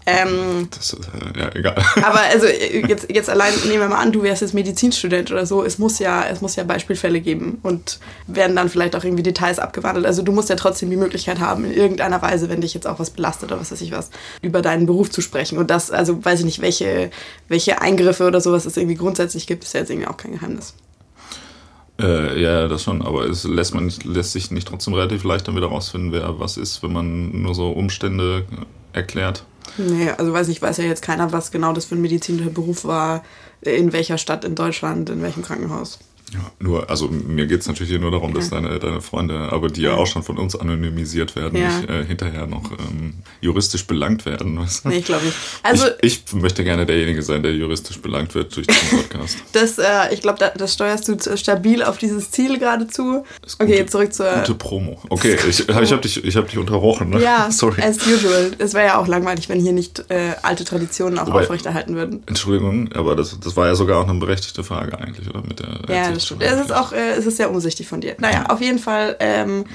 Ähm, 0.10 0.70
das 0.72 0.94
ist, 0.94 1.00
äh, 1.06 1.38
ja, 1.38 1.54
egal. 1.54 1.76
Aber 1.98 2.22
also 2.32 2.48
jetzt, 2.48 3.12
jetzt 3.12 3.30
allein 3.30 3.52
nehmen 3.66 3.82
wir 3.82 3.90
mal 3.90 4.02
an, 4.02 4.14
du 4.14 4.24
wärst 4.24 4.42
jetzt 4.42 4.54
Medizinstudent 4.54 5.34
oder 5.34 5.46
so, 5.46 5.66
es 5.66 5.80
muss 5.80 6.00
ja, 6.00 6.26
es 6.26 6.40
muss 6.40 6.56
ja 6.56 6.64
Beispielfälle 6.64 7.20
geben 7.20 7.60
und 7.62 8.00
werden 8.26 8.56
dann 8.56 8.70
vielleicht 8.70 8.96
auch 8.96 9.04
irgendwie 9.04 9.24
Details 9.24 9.60
abgewandelt. 9.60 10.06
Also 10.06 10.22
du 10.22 10.32
musst 10.32 10.48
ja 10.48 10.56
trotzdem 10.56 10.90
die 10.90 10.96
Möglichkeit 10.96 11.42
haben, 11.42 11.66
in 11.66 11.74
irgendeiner 11.74 12.22
Weise, 12.22 12.48
wenn 12.48 12.62
dich 12.62 12.74
jetzt 12.74 12.88
auch 12.88 13.00
was 13.00 13.10
belastet 13.10 13.52
oder 13.52 13.60
was 13.60 13.70
weiß 13.74 13.82
ich 13.82 13.92
was, 13.92 14.10
über 14.42 14.62
deinen 14.62 14.86
Beruf 14.86 15.12
zu 15.12 15.20
sprechen. 15.20 15.58
Und 15.58 15.70
das, 15.70 15.92
also 15.92 16.24
weiß 16.24 16.40
ich 16.40 16.46
nicht, 16.46 16.62
welche, 16.62 17.12
welche 17.50 17.82
Eingriffe 17.82 18.26
oder 18.26 18.40
sowas 18.40 18.66
es 18.66 18.78
irgendwie 18.78 18.96
grundsätzlich 18.96 19.46
gibt, 19.46 19.66
ist 19.66 19.74
ja 19.74 19.82
jetzt 19.82 19.90
irgendwie 19.90 20.08
auch 20.08 20.16
kein 20.16 20.32
Geheimnis. 20.32 20.74
Äh, 22.00 22.42
ja, 22.42 22.70
das 22.70 22.84
schon, 22.84 23.02
aber 23.02 23.26
es 23.26 23.44
lässt, 23.44 23.74
man 23.74 23.86
nicht, 23.86 24.06
lässt 24.06 24.32
sich 24.32 24.52
nicht 24.52 24.70
trotzdem 24.70 24.94
relativ 24.94 25.26
leicht 25.26 25.50
dann 25.50 25.58
wieder 25.58 25.68
rausfinden, 25.68 26.14
wer 26.14 26.40
was 26.40 26.56
ist, 26.56 26.82
wenn 26.82 26.94
man 26.94 27.42
nur 27.42 27.54
so 27.54 27.72
Umstände 27.72 28.46
erklärt. 28.94 29.44
Nee, 29.78 30.10
also 30.12 30.34
weiß 30.34 30.48
nicht, 30.48 30.62
weiß 30.62 30.78
ja 30.78 30.86
jetzt 30.86 31.02
keiner, 31.02 31.32
was 31.32 31.52
genau 31.52 31.74
das 31.74 31.86
für 31.86 31.96
ein 31.96 32.02
medizinischer 32.02 32.50
Beruf 32.50 32.86
war, 32.86 33.24
in 33.62 33.94
welcher 33.94 34.18
Stadt 34.18 34.46
in 34.46 34.56
Deutschland, 34.56 35.10
in 35.10 35.22
welchem 35.22 35.44
Krankenhaus. 35.44 36.00
Ja, 36.34 36.52
nur, 36.60 36.90
also 36.90 37.08
mir 37.08 37.48
geht 37.48 37.62
es 37.62 37.68
natürlich 37.68 37.90
hier 37.90 38.00
nur 38.00 38.12
darum, 38.12 38.34
dass 38.34 38.50
deine, 38.50 38.80
deine 38.80 39.00
Freunde, 39.00 39.50
aber 39.52 39.70
die 39.70 39.84
ja 39.84 39.94
auch 39.94 40.08
schon 40.08 40.24
von 40.24 40.38
uns 40.38 40.58
anonymisiert 40.58 41.38
werden, 41.38 41.58
ja. 41.58 41.78
nicht 41.78 41.90
äh, 41.90 42.04
hinterher 42.04 42.48
noch 42.48 42.70
ähm, 42.72 43.14
juristisch 43.40 43.88
belangt 43.88 44.26
werden. 44.26 44.60
Weißt 44.60 44.84
du? 44.84 44.90
Nee, 44.90 44.98
ich 44.98 45.06
glaube 45.06 45.26
nicht. 45.26 45.38
Also, 45.64 45.86
ich, 46.02 46.24
ich, 46.28 46.34
möchte 46.34 46.66
gerne 46.66 46.86
derjenige 46.86 47.22
sein, 47.22 47.44
der 47.44 47.54
juristisch 47.54 48.00
belangt 48.02 48.36
wird 48.36 48.54
durch 48.56 48.68
diesen 48.68 48.90
Podcast. 48.90 49.38
das, 49.54 49.78
äh, 49.78 50.14
ich 50.14 50.22
glaube, 50.22 50.40
da, 50.40 50.50
das 50.50 50.74
steuerst 50.74 51.08
du 51.08 51.38
stabil 51.38 51.82
auf 51.82 51.98
dieses 51.98 52.30
Ziel 52.30 52.60
geradezu. 52.60 53.24
Okay, 53.60 53.78
jetzt 53.78 53.92
zurück 53.94 54.14
zur. 54.14 54.30
Gute 54.40 54.56
Promo. 54.56 55.02
Okay, 55.08 55.38
ich, 55.48 55.70
ich 55.70 55.70
habe 55.70 56.02
dich, 56.02 56.36
hab 56.36 56.48
dich 56.50 56.58
unterbrochen. 56.58 57.12
Ne? 57.12 57.22
Ja, 57.22 57.50
Sorry. 57.52 57.82
as 57.82 58.06
usual. 58.06 58.52
Es 58.58 58.74
wäre 58.74 58.88
ja 58.88 58.98
auch 58.98 59.08
langweilig, 59.08 59.48
wenn 59.48 59.62
hier 59.62 59.72
nicht 59.72 60.04
äh, 60.10 60.34
alte 60.42 60.66
Traditionen 60.66 61.20
auch 61.20 61.28
Wobei, 61.28 61.44
aufrechterhalten 61.44 61.96
würden. 61.96 62.24
Entschuldigung, 62.26 62.92
aber 62.94 63.16
das, 63.16 63.40
das 63.40 63.56
war 63.56 63.68
ja 63.68 63.76
sogar 63.76 64.02
auch 64.02 64.10
eine 64.10 64.20
berechtigte 64.20 64.66
Frage 64.66 65.00
eigentlich, 65.00 65.30
oder? 65.30 65.42
Mit 65.42 65.60
der 65.60 65.80
ja, 65.88 66.17
das 66.18 66.26
stimmt. 66.26 66.44
Es 66.44 66.60
ist 66.60 66.72
auch 66.72 66.92
äh, 66.92 67.12
es 67.12 67.26
ist 67.26 67.38
sehr 67.38 67.50
umsichtig 67.50 67.88
von 67.88 68.02
dir. 68.02 68.16
Naja, 68.20 68.46
auf 68.50 68.62
jeden 68.62 68.80
Fall 68.80 69.16
ähm, 69.20 69.66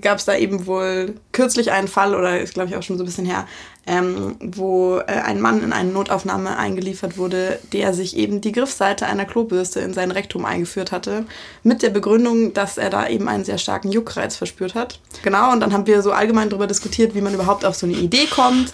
gab 0.00 0.18
es 0.18 0.24
da 0.24 0.36
eben 0.36 0.66
wohl 0.66 1.14
kürzlich 1.32 1.72
einen 1.72 1.88
Fall, 1.88 2.14
oder 2.14 2.40
ist 2.40 2.54
glaube 2.54 2.70
ich 2.70 2.76
auch 2.76 2.82
schon 2.82 2.98
so 2.98 3.04
ein 3.04 3.06
bisschen 3.06 3.26
her, 3.26 3.46
ähm, 3.86 4.36
wo 4.40 4.98
äh, 4.98 5.04
ein 5.04 5.40
Mann 5.40 5.62
in 5.62 5.72
eine 5.72 5.90
Notaufnahme 5.90 6.56
eingeliefert 6.56 7.18
wurde, 7.18 7.58
der 7.72 7.94
sich 7.94 8.16
eben 8.16 8.40
die 8.40 8.52
Griffseite 8.52 9.06
einer 9.06 9.24
Klobürste 9.24 9.80
in 9.80 9.94
sein 9.94 10.10
Rektum 10.10 10.44
eingeführt 10.44 10.92
hatte, 10.92 11.24
mit 11.62 11.82
der 11.82 11.90
Begründung, 11.90 12.52
dass 12.52 12.78
er 12.78 12.90
da 12.90 13.08
eben 13.08 13.28
einen 13.28 13.44
sehr 13.44 13.58
starken 13.58 13.90
Juckreiz 13.90 14.36
verspürt 14.36 14.74
hat. 14.74 15.00
Genau, 15.22 15.52
und 15.52 15.60
dann 15.60 15.72
haben 15.72 15.86
wir 15.86 16.02
so 16.02 16.12
allgemein 16.12 16.50
darüber 16.50 16.66
diskutiert, 16.66 17.14
wie 17.14 17.20
man 17.20 17.34
überhaupt 17.34 17.64
auf 17.64 17.74
so 17.74 17.86
eine 17.86 17.96
Idee 17.96 18.26
kommt. 18.26 18.72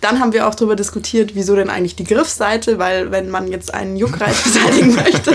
Dann 0.00 0.20
haben 0.20 0.32
wir 0.32 0.46
auch 0.46 0.54
darüber 0.54 0.76
diskutiert, 0.76 1.34
wieso 1.34 1.56
denn 1.56 1.70
eigentlich 1.70 1.96
die 1.96 2.04
Griffseite, 2.04 2.78
weil 2.78 3.10
wenn 3.10 3.30
man 3.30 3.48
jetzt 3.48 3.72
einen 3.72 3.96
Juckreiz 3.96 4.42
beseitigen 4.44 4.94
möchte, 4.94 5.32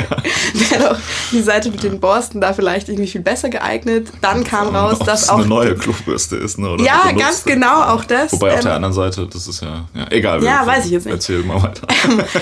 wäre 0.53 0.89
doch 0.89 0.99
die 1.31 1.41
Seite 1.41 1.71
mit 1.71 1.83
den 1.83 1.99
Borsten 1.99 2.41
da 2.41 2.53
vielleicht 2.53 2.89
irgendwie 2.89 3.09
viel 3.09 3.21
besser 3.21 3.49
geeignet. 3.49 4.09
Dann 4.21 4.43
kam 4.43 4.75
raus, 4.75 4.97
Ob 4.99 5.05
dass 5.05 5.29
auch 5.29 5.39
eine 5.39 5.47
neue 5.47 5.75
Klobürste 5.75 6.35
ist, 6.35 6.59
ne? 6.59 6.69
Oder 6.71 6.83
ja, 6.83 7.11
ganz 7.11 7.43
genau, 7.43 7.83
auch 7.83 8.05
das. 8.05 8.31
Wobei 8.33 8.53
auf 8.53 8.59
ähm, 8.59 8.65
der 8.65 8.73
anderen 8.75 8.93
Seite, 8.93 9.27
das 9.27 9.47
ist 9.47 9.61
ja, 9.61 9.85
ja 9.95 10.07
egal. 10.09 10.43
Ja, 10.43 10.65
weiß 10.65 10.85
ich 10.85 10.91
jetzt 10.91 11.05
nicht. 11.05 11.13
Erzähl 11.13 11.43
mal 11.43 11.61
weiter. 11.61 11.87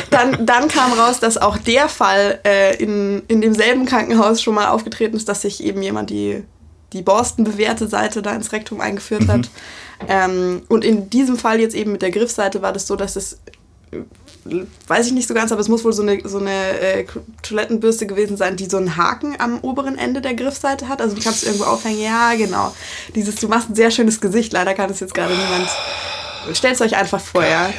dann, 0.10 0.46
dann 0.46 0.68
kam 0.68 0.94
raus, 0.94 1.20
dass 1.20 1.38
auch 1.38 1.58
der 1.58 1.90
Fall 1.90 2.40
äh, 2.46 2.76
in, 2.76 3.24
in 3.28 3.42
demselben 3.42 3.86
Krankenhaus 3.86 4.42
schon 4.42 4.56
mal 4.56 4.68
aufgetreten 4.68 5.16
ist, 5.16 5.30
dass 5.30 5.42
sich 5.42 5.64
eben 5.64 5.82
jemand 5.82 6.10
die 6.10 6.44
die 6.94 7.02
borstenbewehrte 7.02 7.88
Seite 7.88 8.22
da 8.22 8.34
ins 8.34 8.52
Rektum 8.52 8.82
eingeführt 8.82 9.24
mhm. 9.24 9.32
hat. 9.32 9.50
Ähm, 10.08 10.62
und 10.70 10.86
in 10.86 11.10
diesem 11.10 11.38
Fall 11.38 11.60
jetzt 11.60 11.76
eben 11.76 11.92
mit 11.92 12.02
der 12.02 12.12
Griffseite 12.12 12.62
war 12.62 12.74
das 12.74 12.88
so, 12.88 12.96
dass 12.96 13.16
es, 13.16 13.38
weiß 14.88 15.08
ich 15.08 15.14
nicht 15.14 15.28
so 15.28 15.34
ganz, 15.34 15.52
aber 15.52 15.62
es 15.62 15.68
muss 15.68 15.84
wohl 15.84 15.94
so 15.94 16.02
eine, 16.02 16.28
so 16.28 16.40
eine 16.40 16.80
äh, 16.80 17.06
Toilettenbürste 17.44 18.08
gewesen 18.08 18.38
sein, 18.38 18.56
die 18.56 18.66
so 18.66 18.78
einen 18.78 18.98
Haken 18.98 19.36
am 19.40 19.60
oberen 19.60 19.98
Ende 19.98 20.22
der 20.22 20.34
Griffseite 20.34 20.88
hat. 20.88 21.02
Also 21.02 21.16
die 21.16 21.22
kannst 21.22 21.44
du 21.44 21.48
irgendwo 21.48 21.66
aufhängen. 21.66 22.02
Ja, 22.02 22.34
genau. 22.36 22.74
Dieses, 23.16 23.36
du 23.36 23.48
machst 23.48 23.70
ein 23.70 23.76
sehr 23.76 23.92
schönes 23.92 24.22
Gesicht. 24.22 24.54
Leider 24.54 24.74
kann 24.74 24.90
es 24.90 25.00
jetzt 25.00 25.14
gerade 25.14 25.34
niemand. 25.34 25.70
Stellt 26.54 26.76
es 26.76 26.82
euch 26.82 26.96
einfach 26.96 27.20
vor, 27.20 27.44
ja. 27.44 27.70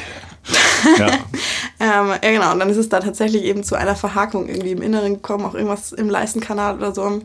Ja. 0.97 1.07
ähm, 1.79 2.09
ja, 2.23 2.31
genau. 2.31 2.51
Und 2.53 2.59
dann 2.59 2.69
ist 2.69 2.77
es 2.77 2.89
da 2.89 2.99
tatsächlich 2.99 3.43
eben 3.43 3.63
zu 3.63 3.75
einer 3.75 3.95
Verhakung 3.95 4.47
irgendwie 4.47 4.71
im 4.71 4.81
Inneren 4.81 5.13
gekommen, 5.13 5.45
auch 5.45 5.53
irgendwas 5.53 5.91
im 5.91 6.09
Leistenkanal 6.09 6.75
oder 6.77 6.93
so. 6.93 7.21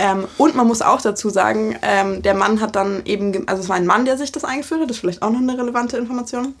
Ähm, 0.00 0.28
und 0.38 0.54
man 0.54 0.68
muss 0.68 0.80
auch 0.80 1.02
dazu 1.02 1.28
sagen, 1.28 1.76
ähm, 1.82 2.22
der 2.22 2.34
Mann 2.34 2.60
hat 2.60 2.76
dann 2.76 3.02
eben, 3.04 3.48
also 3.48 3.62
es 3.62 3.68
war 3.68 3.74
ein 3.74 3.84
Mann, 3.84 4.04
der 4.04 4.16
sich 4.16 4.30
das 4.30 4.44
eingeführt 4.44 4.80
hat, 4.80 4.88
das 4.88 4.98
ist 4.98 5.00
vielleicht 5.00 5.22
auch 5.22 5.30
noch 5.30 5.40
eine 5.40 5.58
relevante 5.58 5.96
Information. 5.96 6.54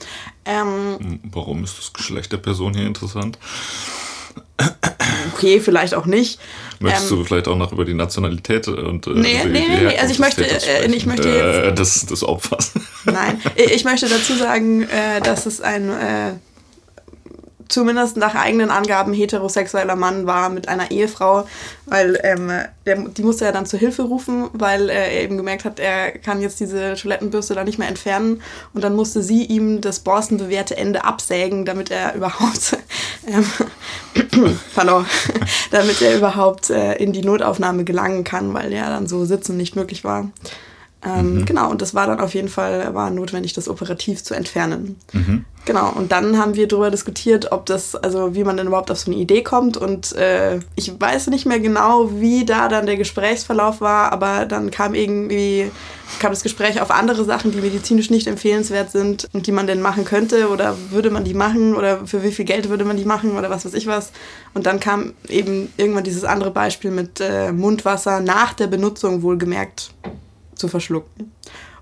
Ähm, 0.44 1.20
Warum 1.30 1.62
ist 1.62 1.78
das 1.78 1.92
Geschlecht 1.92 2.32
der 2.32 2.38
Person 2.38 2.74
hier 2.74 2.84
interessant? 2.84 3.38
Okay, 5.34 5.60
vielleicht 5.60 5.94
auch 5.94 6.06
nicht. 6.06 6.40
Möchtest 6.80 7.12
ähm, 7.12 7.18
du 7.18 7.24
vielleicht 7.24 7.46
auch 7.46 7.56
noch 7.56 7.70
über 7.70 7.84
die 7.84 7.94
Nationalität 7.94 8.66
und 8.66 9.06
äh, 9.06 9.10
nee, 9.10 9.40
die, 9.44 9.48
nee, 9.48 9.66
die 9.68 9.84
nee, 9.84 9.98
also 9.98 10.12
ich 10.12 10.18
möchte, 10.18 10.44
äh, 10.44 10.86
ich 10.92 11.06
möchte 11.06 11.28
jetzt, 11.28 11.68
äh, 11.68 11.74
des, 11.74 12.06
des 12.06 12.24
Opfers. 12.24 12.72
Nein, 13.04 13.40
ich 13.54 13.84
möchte 13.84 14.08
dazu 14.08 14.34
sagen, 14.34 14.82
äh, 14.82 15.20
dass 15.22 15.46
es 15.46 15.60
ein 15.60 15.90
äh, 15.90 16.32
zumindest 17.68 18.16
nach 18.16 18.34
eigenen 18.34 18.70
Angaben 18.70 19.12
heterosexueller 19.12 19.96
Mann 19.96 20.26
war 20.26 20.48
mit 20.48 20.68
einer 20.68 20.90
Ehefrau, 20.90 21.46
weil 21.86 22.18
ähm, 22.22 22.50
der, 22.86 22.96
die 23.08 23.22
musste 23.22 23.44
er 23.44 23.52
dann 23.52 23.66
zur 23.66 23.78
Hilfe 23.78 24.02
rufen, 24.02 24.48
weil 24.52 24.88
er 24.88 25.12
eben 25.12 25.36
gemerkt 25.36 25.64
hat, 25.64 25.78
er 25.78 26.12
kann 26.12 26.40
jetzt 26.40 26.60
diese 26.60 26.94
Toilettenbürste 26.94 27.54
da 27.54 27.64
nicht 27.64 27.78
mehr 27.78 27.88
entfernen 27.88 28.42
und 28.74 28.82
dann 28.82 28.96
musste 28.96 29.22
sie 29.22 29.44
ihm 29.44 29.80
das 29.80 30.00
borstenbewehrte 30.00 30.76
Ende 30.76 31.04
absägen, 31.04 31.64
damit 31.64 31.90
er 31.90 32.14
überhaupt 32.14 32.76
ähm, 33.26 33.44
pardon, 34.74 35.06
damit 35.70 36.00
er 36.00 36.16
überhaupt 36.16 36.70
äh, 36.70 36.94
in 36.94 37.12
die 37.12 37.22
Notaufnahme 37.22 37.84
gelangen 37.84 38.24
kann, 38.24 38.54
weil 38.54 38.72
ja 38.72 38.88
dann 38.88 39.06
so 39.06 39.24
sitzen 39.24 39.56
nicht 39.56 39.76
möglich 39.76 40.04
war. 40.04 40.30
Ähm, 41.04 41.34
mhm. 41.36 41.44
Genau, 41.44 41.70
und 41.70 41.80
das 41.80 41.94
war 41.94 42.06
dann 42.08 42.18
auf 42.18 42.34
jeden 42.34 42.48
Fall 42.48 42.92
war 42.92 43.10
notwendig, 43.10 43.52
das 43.52 43.68
operativ 43.68 44.24
zu 44.24 44.34
entfernen. 44.34 44.96
Mhm. 45.12 45.44
Genau, 45.64 45.92
und 45.92 46.10
dann 46.12 46.38
haben 46.38 46.54
wir 46.54 46.66
darüber 46.66 46.90
diskutiert, 46.90 47.52
ob 47.52 47.66
das, 47.66 47.94
also 47.94 48.34
wie 48.34 48.42
man 48.42 48.56
denn 48.56 48.68
überhaupt 48.68 48.90
auf 48.90 48.98
so 48.98 49.10
eine 49.10 49.20
Idee 49.20 49.42
kommt. 49.42 49.76
Und 49.76 50.12
äh, 50.16 50.58
ich 50.74 50.98
weiß 50.98 51.28
nicht 51.28 51.46
mehr 51.46 51.60
genau, 51.60 52.10
wie 52.20 52.44
da 52.44 52.68
dann 52.68 52.86
der 52.86 52.96
Gesprächsverlauf 52.96 53.80
war, 53.80 54.10
aber 54.10 54.46
dann 54.46 54.70
kam 54.70 54.94
irgendwie, 54.94 55.70
kam 56.18 56.30
das 56.30 56.42
Gespräch 56.42 56.80
auf 56.80 56.90
andere 56.90 57.24
Sachen, 57.24 57.52
die 57.52 57.60
medizinisch 57.60 58.10
nicht 58.10 58.26
empfehlenswert 58.26 58.90
sind 58.90 59.28
und 59.32 59.46
die 59.46 59.52
man 59.52 59.66
denn 59.66 59.82
machen 59.82 60.04
könnte 60.04 60.48
oder 60.48 60.74
würde 60.90 61.10
man 61.10 61.24
die 61.24 61.34
machen 61.34 61.76
oder 61.76 62.06
für 62.06 62.22
wie 62.22 62.32
viel 62.32 62.46
Geld 62.46 62.70
würde 62.70 62.86
man 62.86 62.96
die 62.96 63.04
machen 63.04 63.36
oder 63.36 63.50
was 63.50 63.64
weiß 63.64 63.74
ich 63.74 63.86
was. 63.86 64.10
Und 64.54 64.66
dann 64.66 64.80
kam 64.80 65.12
eben 65.28 65.70
irgendwann 65.76 66.04
dieses 66.04 66.24
andere 66.24 66.50
Beispiel 66.50 66.90
mit 66.90 67.20
äh, 67.20 67.52
Mundwasser 67.52 68.20
nach 68.20 68.54
der 68.54 68.66
Benutzung 68.66 69.22
wohlgemerkt 69.22 69.92
zu 70.58 70.68
verschlucken. 70.68 71.32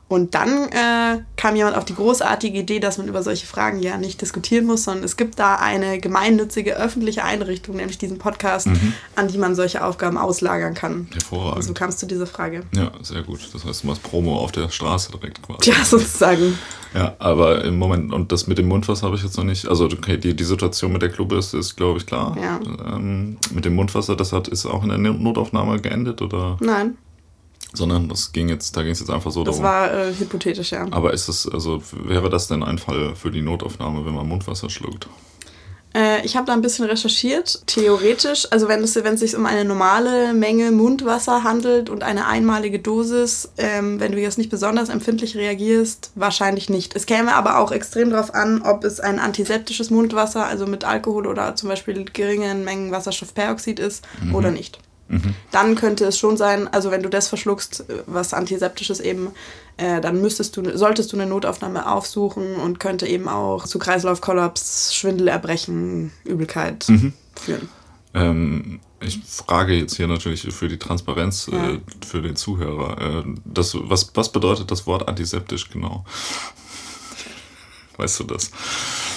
Und 0.09 0.37
dann 0.37 0.68
äh, 0.68 1.23
kam 1.37 1.56
jemand 1.56 1.76
auf 1.76 1.85
die 1.85 1.95
großartige 1.95 2.61
Idee, 2.61 2.78
dass 2.78 2.97
man 2.97 3.09
über 3.09 3.25
solche 3.25 3.45
Fragen 3.45 3.80
ja 3.80 3.97
nicht 3.97 4.21
diskutieren 4.21 4.64
muss, 4.64 4.85
sondern 4.85 5.02
es 5.02 5.16
gibt 5.16 5.37
da 5.40 5.56
eine 5.56 5.99
gemeinnützige 5.99 6.76
öffentliche 6.76 7.25
Einrichtung, 7.25 7.75
nämlich 7.75 7.99
diesen 7.99 8.18
Podcast, 8.18 8.68
mhm. 8.68 8.92
an 9.16 9.26
die 9.26 9.37
man 9.37 9.56
solche 9.56 9.85
Aufgaben 9.85 10.16
auslagern 10.16 10.75
kann. 10.75 11.09
Hervorragend. 11.12 11.64
So 11.64 11.75
kamst 11.75 12.00
du 12.02 12.06
diese 12.06 12.28
Frage. 12.28 12.62
Ja, 12.73 12.92
sehr 13.02 13.23
gut. 13.23 13.40
Das 13.52 13.64
heißt, 13.64 13.83
du 13.83 13.88
machst 13.88 14.04
Promo 14.04 14.37
auf 14.37 14.52
der 14.52 14.68
Straße 14.68 15.11
direkt 15.11 15.42
quasi. 15.42 15.71
Ja, 15.71 15.85
sozusagen. 15.85 16.56
Ja, 16.95 17.16
aber 17.18 17.64
im 17.64 17.76
Moment, 17.76 18.12
und 18.12 18.30
das 18.30 18.47
mit 18.47 18.59
dem 18.59 18.68
Mundwasser 18.68 19.06
habe 19.06 19.16
ich 19.16 19.25
jetzt 19.25 19.37
noch 19.37 19.45
nicht. 19.45 19.66
Also, 19.66 19.87
okay, 19.87 20.18
die, 20.18 20.37
die 20.37 20.45
Situation 20.45 20.92
mit 20.92 21.02
der 21.02 21.09
Klobürste 21.09 21.59
ist, 21.59 21.75
glaube 21.75 21.99
ich, 21.99 22.06
klar. 22.06 22.37
Ja. 22.40 22.61
Ähm, 22.95 23.38
mit 23.52 23.64
dem 23.64 23.75
Mundwasser, 23.75 24.14
das 24.14 24.33
hat, 24.33 24.47
ist 24.47 24.66
auch 24.66 24.85
in 24.85 24.90
der 24.90 24.99
Notaufnahme 24.99 25.80
geendet, 25.80 26.23
oder? 26.23 26.59
Nein 26.61 26.97
sondern 27.76 28.09
das 28.09 28.33
ging 28.33 28.49
jetzt, 28.49 28.76
da 28.76 28.83
ging 28.83 28.92
es 28.92 29.00
jetzt 29.00 29.11
einfach 29.11 29.30
so 29.30 29.45
das 29.45 29.59
darum. 29.59 29.64
Das 29.64 29.92
war 29.92 30.09
äh, 30.09 30.14
hypothetisch, 30.14 30.73
ja. 30.73 30.87
Aber 30.90 31.12
ist 31.12 31.28
es, 31.28 31.49
also 31.49 31.83
wäre 31.92 32.30
das 32.30 32.49
denn 32.49 32.62
ein 32.62 32.78
Fall 32.78 33.14
für 33.16 33.30
die 33.30 33.42
Notaufnahme, 33.42 34.04
wenn 34.04 34.14
man 34.14 34.26
Mundwasser 34.26 34.71
schluckt? 34.71 35.09
Äh, 35.97 36.25
ich 36.26 36.37
habe 36.37 36.47
da 36.47 36.52
ein 36.52 36.61
bisschen 36.61 36.85
recherchiert. 36.85 37.62
Theoretisch, 37.66 38.47
also 38.50 38.68
wenn 38.68 38.83
es, 38.83 38.95
wenn 38.97 39.14
es 39.14 39.21
sich 39.21 39.35
um 39.35 39.47
eine 39.47 39.64
normale 39.64 40.35
Menge 40.35 40.71
Mundwasser 40.71 41.42
handelt 41.42 41.88
und 41.88 42.02
eine 42.02 42.26
einmalige 42.26 42.78
Dosis, 42.78 43.50
ähm, 43.56 43.99
wenn 43.99 44.12
du 44.12 44.21
jetzt 44.21 44.37
nicht 44.37 44.50
besonders 44.50 44.90
empfindlich 44.90 45.37
reagierst, 45.37 46.11
wahrscheinlich 46.14 46.68
nicht. 46.68 46.95
Es 46.95 47.06
käme 47.06 47.35
aber 47.35 47.59
auch 47.59 47.73
extrem 47.73 48.11
darauf 48.11 48.35
an, 48.35 48.61
ob 48.62 48.85
es 48.85 49.00
ein 49.00 49.18
antiseptisches 49.18 49.90
Mundwasser, 49.90 50.47
also 50.47 50.66
mit 50.66 50.85
Alkohol 50.85 51.26
oder 51.26 51.56
zum 51.56 51.71
Beispiel 51.71 52.04
geringen 52.04 52.64
Mengen 52.64 52.92
Wasserstoffperoxid 52.92 53.78
ist 53.78 54.06
mhm. 54.23 54.35
oder 54.35 54.50
nicht. 54.50 54.78
Dann 55.52 55.76
könnte 55.76 56.04
es 56.04 56.18
schon 56.18 56.36
sein, 56.36 56.66
also 56.68 56.90
wenn 56.90 57.02
du 57.02 57.08
das 57.08 57.28
verschluckst, 57.28 57.88
äh, 57.88 58.02
was 58.06 58.34
antiseptisches 58.34 59.00
eben, 59.00 59.28
äh, 59.76 60.00
dann 60.00 60.20
müsstest 60.20 60.56
du, 60.56 60.76
solltest 60.76 61.12
du 61.12 61.16
eine 61.16 61.26
Notaufnahme 61.26 61.88
aufsuchen 61.90 62.56
und 62.56 62.80
könnte 62.80 63.06
eben 63.06 63.28
auch 63.28 63.66
zu 63.66 63.78
Kreislaufkollaps, 63.78 64.94
Schwindel, 64.94 65.28
Erbrechen, 65.28 66.12
Übelkeit 66.25 66.84
führen. 66.84 67.68
Ähm, 68.14 68.80
ich 69.00 69.20
frage 69.26 69.75
jetzt 69.75 69.96
hier 69.96 70.08
natürlich 70.08 70.42
für 70.42 70.68
die 70.68 70.78
Transparenz 70.78 71.48
Ja. 71.52 71.70
äh, 71.70 71.80
für 72.04 72.22
den 72.22 72.34
Zuhörer. 72.34 73.00
Äh, 73.00 73.25
das, 73.44 73.76
was, 73.78 74.10
was 74.14 74.32
bedeutet 74.32 74.70
das 74.70 74.86
Wort 74.86 75.06
antiseptisch 75.06 75.68
genau? 75.70 76.04
Weißt 77.99 78.21
du 78.21 78.25
das? 78.25 78.50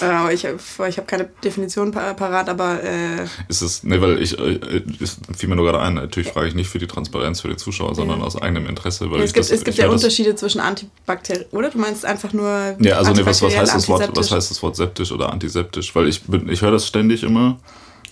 Äh, 0.02 0.32
ich, 0.32 0.44
ich 0.44 0.96
habe 0.96 1.06
keine 1.06 1.28
Definition 1.44 1.90
pa- 1.90 2.14
parat, 2.14 2.48
aber 2.48 2.82
äh, 2.82 3.24
Ist 3.48 3.60
es, 3.60 3.82
ne, 3.84 4.00
weil 4.00 4.22
ich, 4.22 4.38
äh, 4.38 4.82
es 5.00 5.18
fiel 5.36 5.48
mir 5.50 5.56
nur 5.56 5.66
gerade 5.66 5.80
ein, 5.80 5.94
natürlich 5.94 6.30
frage 6.30 6.48
ich 6.48 6.54
nicht 6.54 6.70
für 6.70 6.78
die 6.78 6.86
Transparenz 6.86 7.42
für 7.42 7.48
die 7.48 7.56
Zuschauer, 7.56 7.94
sondern 7.94 8.22
aus 8.22 8.40
eigenem 8.40 8.66
Interesse, 8.66 9.10
weil 9.10 9.20
es 9.20 9.30
ich 9.30 9.34
gibt, 9.34 9.44
das, 9.46 9.50
es 9.58 9.64
gibt 9.64 9.76
ja 9.76 9.88
Unterschiede 9.88 10.34
zwischen 10.34 10.60
Antibakterien, 10.60 11.44
oder? 11.50 11.68
Du 11.70 11.78
meinst 11.78 12.04
einfach 12.06 12.32
nur 12.32 12.76
Ja, 12.80 12.96
also 12.96 13.12
nee, 13.12 13.24
was, 13.26 13.42
was, 13.42 13.54
heißt 13.56 13.74
das 13.74 13.88
Wort, 13.88 14.16
was 14.16 14.30
heißt 14.30 14.50
das 14.50 14.62
Wort 14.62 14.76
septisch 14.76 15.12
oder 15.12 15.30
antiseptisch? 15.30 15.94
Weil 15.94 16.08
ich, 16.08 16.22
bin- 16.22 16.48
ich 16.48 16.62
höre 16.62 16.72
das 16.72 16.86
ständig 16.86 17.22
immer, 17.22 17.58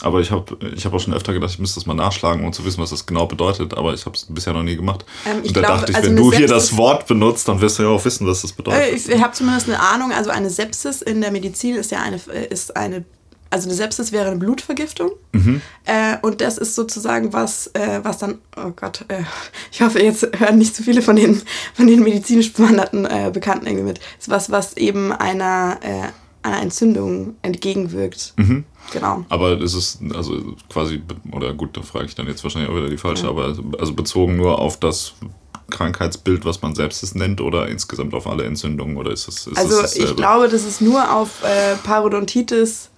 aber 0.03 0.21
ich 0.21 0.31
habe 0.31 0.57
ich 0.75 0.87
hab 0.87 0.93
auch 0.93 1.01
schon 1.01 1.15
öfter 1.15 1.33
gedacht, 1.33 1.51
ich 1.51 1.59
müsste 1.59 1.81
das 1.81 1.87
mal 1.87 1.95
nachschlagen, 1.95 2.45
um 2.45 2.53
zu 2.53 2.65
wissen, 2.65 2.81
was 2.81 2.91
das 2.91 3.07
genau 3.07 3.27
bedeutet, 3.27 3.75
aber 3.75 3.95
ich 3.95 4.07
habe 4.07 4.17
es 4.17 4.27
bisher 4.29 4.53
noch 4.53 4.63
nie 4.63 4.77
gemacht. 4.77 5.05
Ähm, 5.27 5.41
ich 5.43 5.49
Und 5.49 5.57
da 5.57 5.61
glaube, 5.61 5.77
dachte 5.81 5.93
ich, 5.93 5.97
also 5.97 6.09
wenn 6.09 6.17
du 6.17 6.33
hier 6.33 6.47
das 6.47 6.77
Wort 6.77 7.07
benutzt, 7.07 7.49
dann 7.49 7.61
wirst 7.61 7.79
du 7.79 7.83
ja 7.83 7.89
auch 7.89 8.05
wissen, 8.05 8.27
was 8.27 8.43
das 8.43 8.53
bedeutet. 8.53 8.81
Äh, 8.81 9.15
Ich 9.15 9.23
habe 9.23 9.33
zumindest 9.33 9.69
eine 9.69 9.81
Ahnung, 9.81 10.13
also 10.13 10.31
eine 10.31 10.51
Sepsis 10.51 11.03
in 11.03 11.21
der 11.21 11.33
Medizin 11.33 11.75
ist 11.75 11.91
ja 11.91 12.01
eine, 12.01 12.17
äh, 12.33 12.47
ist 12.49 12.77
eine 12.77 13.05
also 13.51 13.67
eine 13.69 13.77
Sepsis 13.77 14.13
wäre 14.13 14.29
eine 14.29 14.37
Blutvergiftung. 14.37 15.13
Mhm. 15.33 15.63
Äh, 15.87 16.19
und 16.21 16.43
das 16.43 16.59
ist 16.59 16.75
sozusagen 16.75 17.33
was, 17.33 17.69
äh, 17.69 18.01
was 18.03 18.19
dann, 18.19 18.39
oh 18.57 18.73
Gott, 18.77 19.07
äh, 19.09 19.23
ich 19.73 19.81
hoffe, 19.81 20.03
jetzt 20.03 20.29
hören 20.39 20.59
nicht 20.59 20.77
zu 20.77 20.83
viele 20.83 21.01
von 21.01 21.17
den, 21.17 21.41
von 21.75 21.87
den 21.87 22.03
medizinisch 22.03 22.53
bewanderten 22.53 23.07
äh, 23.07 23.31
Bekannten 23.33 23.67
irgendwie 23.67 23.87
mit. 23.87 24.01
ist 24.19 24.29
was, 24.29 24.51
was 24.51 24.77
eben 24.77 25.13
einer, 25.13 25.79
einer 26.49 26.63
Entzündung 26.63 27.37
entgegenwirkt. 27.43 28.35
Mhm. 28.37 28.65
Genau. 28.93 29.25
Aber 29.29 29.61
es 29.61 29.75
ist 29.75 30.01
also 30.15 30.57
quasi, 30.69 31.03
oder 31.33 31.53
gut, 31.53 31.77
da 31.77 31.83
frage 31.83 32.07
ich 32.07 32.15
dann 32.15 32.27
jetzt 32.27 32.43
wahrscheinlich 32.43 32.71
auch 32.71 32.77
wieder 32.77 32.89
die 32.89 32.97
falsche, 32.97 33.29
aber 33.29 33.55
also 33.79 33.93
bezogen 33.95 34.37
nur 34.37 34.59
auf 34.59 34.81
das 34.81 35.15
Krankheitsbild, 35.71 36.45
was 36.45 36.63
man 36.63 36.75
selbst 36.75 37.03
es 37.03 37.15
nennt, 37.15 37.41
oder 37.41 37.69
insgesamt 37.69 38.15
auf 38.15 38.27
alle 38.27 38.45
Entzündungen, 38.45 38.97
oder 38.97 39.13
ist 39.13 39.29
es 39.29 39.47
ist 39.47 39.59
Also 39.59 39.81
es 39.81 39.97
ich 39.97 40.17
glaube, 40.17 40.49
das 40.49 40.65
ist 40.65 40.81
nur 40.81 41.15
auf 41.15 41.43
äh, 41.43 41.77
Parodontitis 41.85 42.89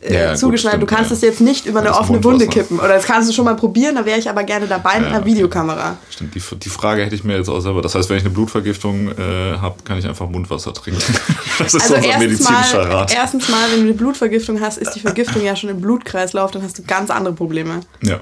äh, 0.00 0.14
Ja, 0.14 0.30
gut, 0.30 0.38
zugeschneidert. 0.38 0.80
stimmt, 0.80 0.90
du 0.90 0.94
kannst 0.96 1.10
ja. 1.10 1.16
es 1.16 1.22
jetzt 1.22 1.40
nicht 1.40 1.66
über 1.66 1.80
eine 1.80 1.88
Das 1.88 1.98
offene. 1.98 2.22
Wunde 2.24 2.46
kippen. 2.46 2.78
Oder 2.78 2.88
das 2.94 3.04
kannst 3.04 3.28
du 3.28 3.32
schon 3.34 3.44
mal 3.44 3.56
probieren, 3.56 3.94
da 3.96 4.04
wäre 4.04 4.18
ich 4.18 4.28
aber 4.28 4.44
gerne 4.44 4.66
dabei 4.66 4.94
mit 5.00 5.02
Ja, 5.08 5.08
einer 5.14 5.18
okay. 5.20 5.30
Videokamera. 5.30 5.96
Stimmt, 6.10 6.34
die, 6.34 6.42
die 6.56 6.68
Frage 6.68 7.04
hätte 7.04 7.14
ich 7.14 7.24
mir 7.24 7.36
jetzt 7.36 7.48
auch 7.48 7.60
selber. 7.60 7.82
Das 7.82 7.94
heißt, 7.94 8.08
wenn 8.10 8.16
ich 8.18 8.24
eine 8.24 8.32
Blutvergiftung 8.34 9.08
äh, 9.08 9.58
habe, 9.60 9.76
kann 9.84 9.98
ich 9.98 10.06
einfach 10.06 10.28
Mundwasser 10.28 10.72
trinken. 10.74 11.02
Das 11.58 11.74
ist 11.74 11.82
Also 11.82 11.94
unser 11.96 12.06
erstens 12.08 12.24
medizinischer 12.30 12.84
mal, 12.84 12.92
Rat. 12.92 13.14
erstens 13.14 13.48
mal, 13.48 13.70
wenn 13.72 13.80
du 13.80 13.84
eine 13.86 13.94
Blutvergiftung 13.94 14.60
hast, 14.60 14.78
ist 14.78 14.92
die 14.94 15.00
Vergiftung 15.00 15.42
ja 15.44 15.56
schon 15.56 15.70
im 15.70 15.80
Blutkreislauf, 15.80 16.52
dann 16.52 16.62
hast 16.62 16.78
du 16.78 16.84
ganz 16.84 17.10
andere 17.10 17.34
Probleme. 17.34 17.80
Ja. 18.02 18.20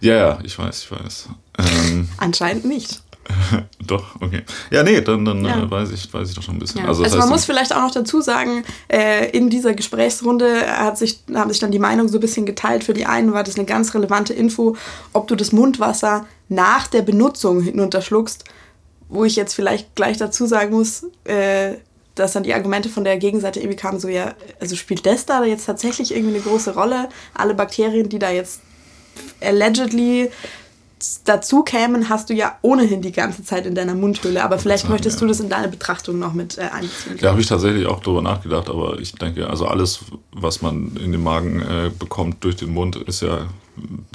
ja, 0.00 0.14
ja, 0.14 0.38
ich 0.42 0.58
weiß, 0.58 0.84
ich 0.84 0.90
weiß. 0.90 1.28
Ähm, 1.58 2.08
Anscheinend 2.16 2.64
nicht. 2.64 3.02
doch, 3.86 4.20
okay. 4.20 4.42
Ja, 4.70 4.82
nee, 4.82 5.00
dann, 5.00 5.24
dann 5.24 5.44
Ja. 5.44 5.62
äh, 5.62 5.70
weiß, 5.70 5.90
ich, 5.92 6.12
weiß 6.12 6.28
ich 6.28 6.34
doch 6.34 6.42
schon 6.42 6.56
ein 6.56 6.58
bisschen. 6.58 6.82
Ja. 6.82 6.88
Also, 6.88 7.02
Also, 7.02 7.18
man 7.18 7.28
muss 7.28 7.44
vielleicht 7.44 7.74
auch 7.74 7.82
noch 7.82 7.90
dazu 7.90 8.20
sagen, 8.20 8.64
äh, 8.88 9.30
in 9.30 9.50
dieser 9.50 9.74
Gesprächsrunde 9.74 10.66
hat 10.66 10.98
sich, 10.98 11.20
haben 11.34 11.50
sich 11.50 11.60
dann 11.60 11.70
die 11.70 11.78
Meinungen 11.78 12.08
so 12.08 12.18
ein 12.18 12.20
bisschen 12.20 12.46
geteilt. 12.46 12.84
Für 12.84 12.94
die 12.94 13.06
einen 13.06 13.32
war 13.32 13.42
das 13.44 13.56
eine 13.56 13.66
ganz 13.66 13.94
relevante 13.94 14.32
Info, 14.32 14.76
ob 15.12 15.28
du 15.28 15.36
das 15.36 15.52
Mundwasser 15.52 16.26
nach 16.48 16.86
der 16.86 17.02
Benutzung 17.02 17.62
hinunterschluckst, 17.62 18.44
wo 19.08 19.24
ich 19.24 19.36
jetzt 19.36 19.54
vielleicht 19.54 19.94
gleich 19.94 20.16
dazu 20.18 20.46
sagen 20.46 20.72
muss, 20.74 21.04
äh, 21.24 21.74
dass 22.16 22.32
dann 22.32 22.42
die 22.42 22.52
Argumente 22.54 22.88
von 22.88 23.04
der 23.04 23.16
Gegenseite 23.18 23.60
irgendwie 23.60 23.76
kamen, 23.76 23.98
so 24.00 24.08
ja, 24.08 24.34
also 24.60 24.76
spielt 24.76 25.06
das 25.06 25.26
da 25.26 25.44
jetzt 25.44 25.64
tatsächlich 25.66 26.14
irgendwie 26.14 26.34
eine 26.34 26.42
große 26.42 26.74
Rolle? 26.74 27.08
Alle 27.34 27.54
Bakterien, 27.54 28.08
die 28.08 28.18
da 28.18 28.30
jetzt 28.30 28.60
allegedly 29.40 30.30
dazu 31.24 31.62
kämen, 31.62 32.08
hast 32.08 32.30
du 32.30 32.34
ja 32.34 32.58
ohnehin 32.62 33.02
die 33.02 33.12
ganze 33.12 33.44
Zeit 33.44 33.66
in 33.66 33.74
deiner 33.74 33.94
Mundhöhle. 33.94 34.42
Aber 34.44 34.58
vielleicht 34.58 34.82
sagen, 34.82 34.92
möchtest 34.92 35.16
ja. 35.16 35.20
du 35.20 35.26
das 35.28 35.40
in 35.40 35.48
deine 35.48 35.68
Betrachtung 35.68 36.18
noch 36.18 36.32
mit 36.32 36.58
äh, 36.58 36.62
einbeziehen. 36.62 37.18
Da 37.20 37.30
habe 37.30 37.40
ich 37.40 37.46
tatsächlich 37.46 37.86
auch 37.86 38.00
drüber 38.00 38.22
nachgedacht, 38.22 38.68
aber 38.68 38.98
ich 38.98 39.12
denke, 39.12 39.48
also 39.48 39.66
alles, 39.66 40.00
was 40.32 40.62
man 40.62 40.96
in 40.96 41.12
den 41.12 41.22
Magen 41.22 41.60
äh, 41.60 41.90
bekommt 41.98 42.44
durch 42.44 42.56
den 42.56 42.70
Mund, 42.72 42.96
ist 42.96 43.22
ja 43.22 43.46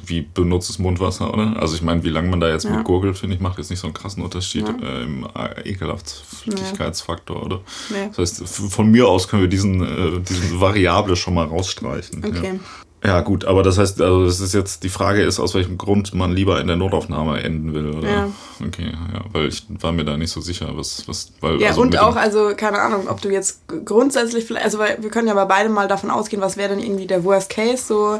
wie 0.06 0.22
benutztes 0.22 0.80
Mundwasser, 0.80 1.34
oder? 1.34 1.56
Also 1.60 1.76
ich 1.76 1.82
meine, 1.82 2.04
wie 2.04 2.10
lange 2.10 2.30
man 2.30 2.40
da 2.40 2.50
jetzt 2.50 2.66
Ja. 2.66 2.72
mit 2.72 2.84
gurgelt, 2.84 3.18
finde 3.18 3.36
ich, 3.36 3.42
macht 3.42 3.58
jetzt 3.58 3.70
nicht 3.70 3.80
so 3.80 3.88
einen 3.88 3.94
krassen 3.94 4.24
Unterschied 4.24 4.68
Ja. 4.68 4.76
äh, 4.88 5.04
im 5.04 5.26
äh, 5.36 5.70
Ekelhaftigkeitsfaktor, 5.70 7.44
oder? 7.44 7.62
Nee. 7.90 8.10
Das 8.16 8.18
heißt, 8.40 8.48
von 8.48 8.92
mir 8.92 9.08
aus 9.08 9.28
können 9.28 9.42
wir 9.44 9.50
diesen, 9.50 9.82
äh, 9.82 10.20
diesen 10.22 10.60
Variable 10.60 11.16
schon 11.16 11.34
mal 11.34 11.46
rausstreichen. 11.48 12.24
Okay. 12.24 12.60
Ja. 13.06 13.22
Gut, 13.22 13.46
aber 13.46 13.64
das 13.64 13.78
heißt, 13.78 14.02
also 14.02 14.26
das 14.26 14.40
ist 14.40 14.54
jetzt, 14.54 14.84
die 14.84 14.90
Frage 14.90 15.24
ist, 15.24 15.40
aus 15.40 15.54
welchem 15.54 15.78
Grund 15.78 16.14
man 16.14 16.34
lieber 16.34 16.60
in 16.60 16.68
der 16.68 16.76
Notaufnahme 16.76 17.42
enden 17.44 17.74
will, 17.74 17.92
oder? 17.92 18.10
Ja. 18.10 18.28
Okay, 18.66 18.92
ja, 18.92 19.22
weil 19.32 19.48
ich 19.48 19.66
war 19.80 19.92
mir 19.92 20.06
da 20.06 20.18
nicht 20.18 20.32
so 20.32 20.42
sicher, 20.42 20.70
was, 20.76 21.08
was, 21.08 21.32
weil. 21.42 21.62
Ja, 21.62 21.70
also 21.70 21.82
und 21.82 21.98
auch, 22.00 22.16
also 22.16 22.54
keine 22.56 22.82
Ahnung, 22.82 23.08
ob 23.08 23.22
du 23.22 23.30
jetzt 23.30 23.62
grundsätzlich 23.86 24.46
vielleicht, 24.46 24.66
also 24.66 24.80
weil 24.80 24.98
wir 25.02 25.10
können 25.10 25.28
ja 25.28 25.34
bei 25.34 25.46
beidem 25.46 25.74
mal 25.74 25.88
davon 25.88 26.10
ausgehen, 26.10 26.42
was 26.42 26.58
wäre 26.58 26.70
denn 26.70 26.80
irgendwie 26.80 27.08
der 27.08 27.24
Worst 27.24 27.50
Case, 27.50 27.84
so, 27.86 28.20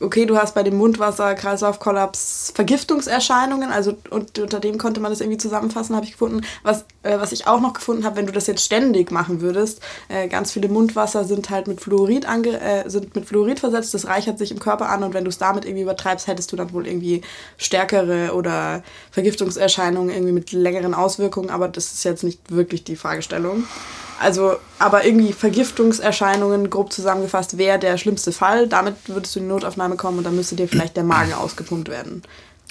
okay, 0.00 0.26
du 0.26 0.36
hast 0.36 0.54
bei 0.54 0.62
dem 0.62 0.76
Mundwasser, 0.76 1.34
Kreislaufkollaps 1.34 2.52
Vergiftungserscheinungen, 2.54 3.70
also 3.70 3.96
und 4.10 4.38
unter 4.38 4.60
dem 4.60 4.78
konnte 4.78 5.00
man 5.00 5.10
das 5.10 5.20
irgendwie 5.20 5.38
zusammenfassen, 5.38 5.94
habe 5.94 6.06
ich 6.06 6.12
gefunden. 6.12 6.42
Was, 6.62 6.84
äh, 7.02 7.18
was 7.18 7.32
ich 7.32 7.46
auch 7.46 7.60
noch 7.60 7.72
gefunden 7.72 8.04
habe, 8.04 8.16
wenn 8.16 8.26
du 8.26 8.32
das 8.32 8.46
jetzt 8.46 8.64
ständig 8.64 9.10
machen 9.10 9.40
würdest, 9.40 9.80
äh, 10.08 10.28
ganz 10.28 10.52
viele 10.52 10.68
Mundwasser 10.68 11.24
sind 11.24 11.50
halt 11.50 11.68
mit 11.68 11.80
Fluorid 11.80 12.28
ange, 12.28 12.60
äh, 12.60 12.88
sind 12.88 13.14
mit 13.14 13.26
Fluorid 13.26 13.60
versetzt, 13.60 13.94
das 13.94 14.06
reichert 14.06 14.38
sich 14.38 14.50
im 14.50 14.58
Körper 14.58 14.88
an 14.88 15.02
und 15.02 15.14
wenn 15.14 15.24
du 15.24 15.30
es 15.30 15.38
damit 15.38 15.64
irgendwie 15.64 15.82
übertreibst, 15.82 16.26
hättest 16.26 16.52
du 16.52 16.56
dann 16.56 16.72
wohl 16.72 16.86
irgendwie 16.86 17.22
stärkere 17.56 18.34
oder 18.34 18.82
Vergiftungserscheinungen 19.10 20.10
irgendwie 20.10 20.32
mit 20.32 20.52
längeren 20.52 20.94
Auswirkungen, 20.94 21.50
aber 21.50 21.68
das 21.68 21.92
ist 21.92 22.04
jetzt 22.04 22.24
nicht 22.24 22.50
wirklich 22.50 22.84
die 22.84 22.96
Fragestellung. 22.96 23.64
Also, 24.20 24.56
aber 24.78 25.04
irgendwie 25.04 25.32
Vergiftungserscheinungen, 25.32 26.70
grob 26.70 26.92
zusammengefasst, 26.92 27.58
wäre 27.58 27.78
der 27.78 27.98
schlimmste 27.98 28.32
Fall. 28.32 28.66
Damit 28.66 28.94
würdest 29.06 29.34
du 29.34 29.40
in 29.40 29.46
die 29.46 29.52
Notaufnahme 29.52 29.96
kommen 29.96 30.18
und 30.18 30.24
dann 30.24 30.36
müsste 30.36 30.56
dir 30.56 30.68
vielleicht 30.68 30.96
der 30.96 31.04
Magen 31.04 31.32
ausgepumpt 31.34 31.88
werden. 31.88 32.22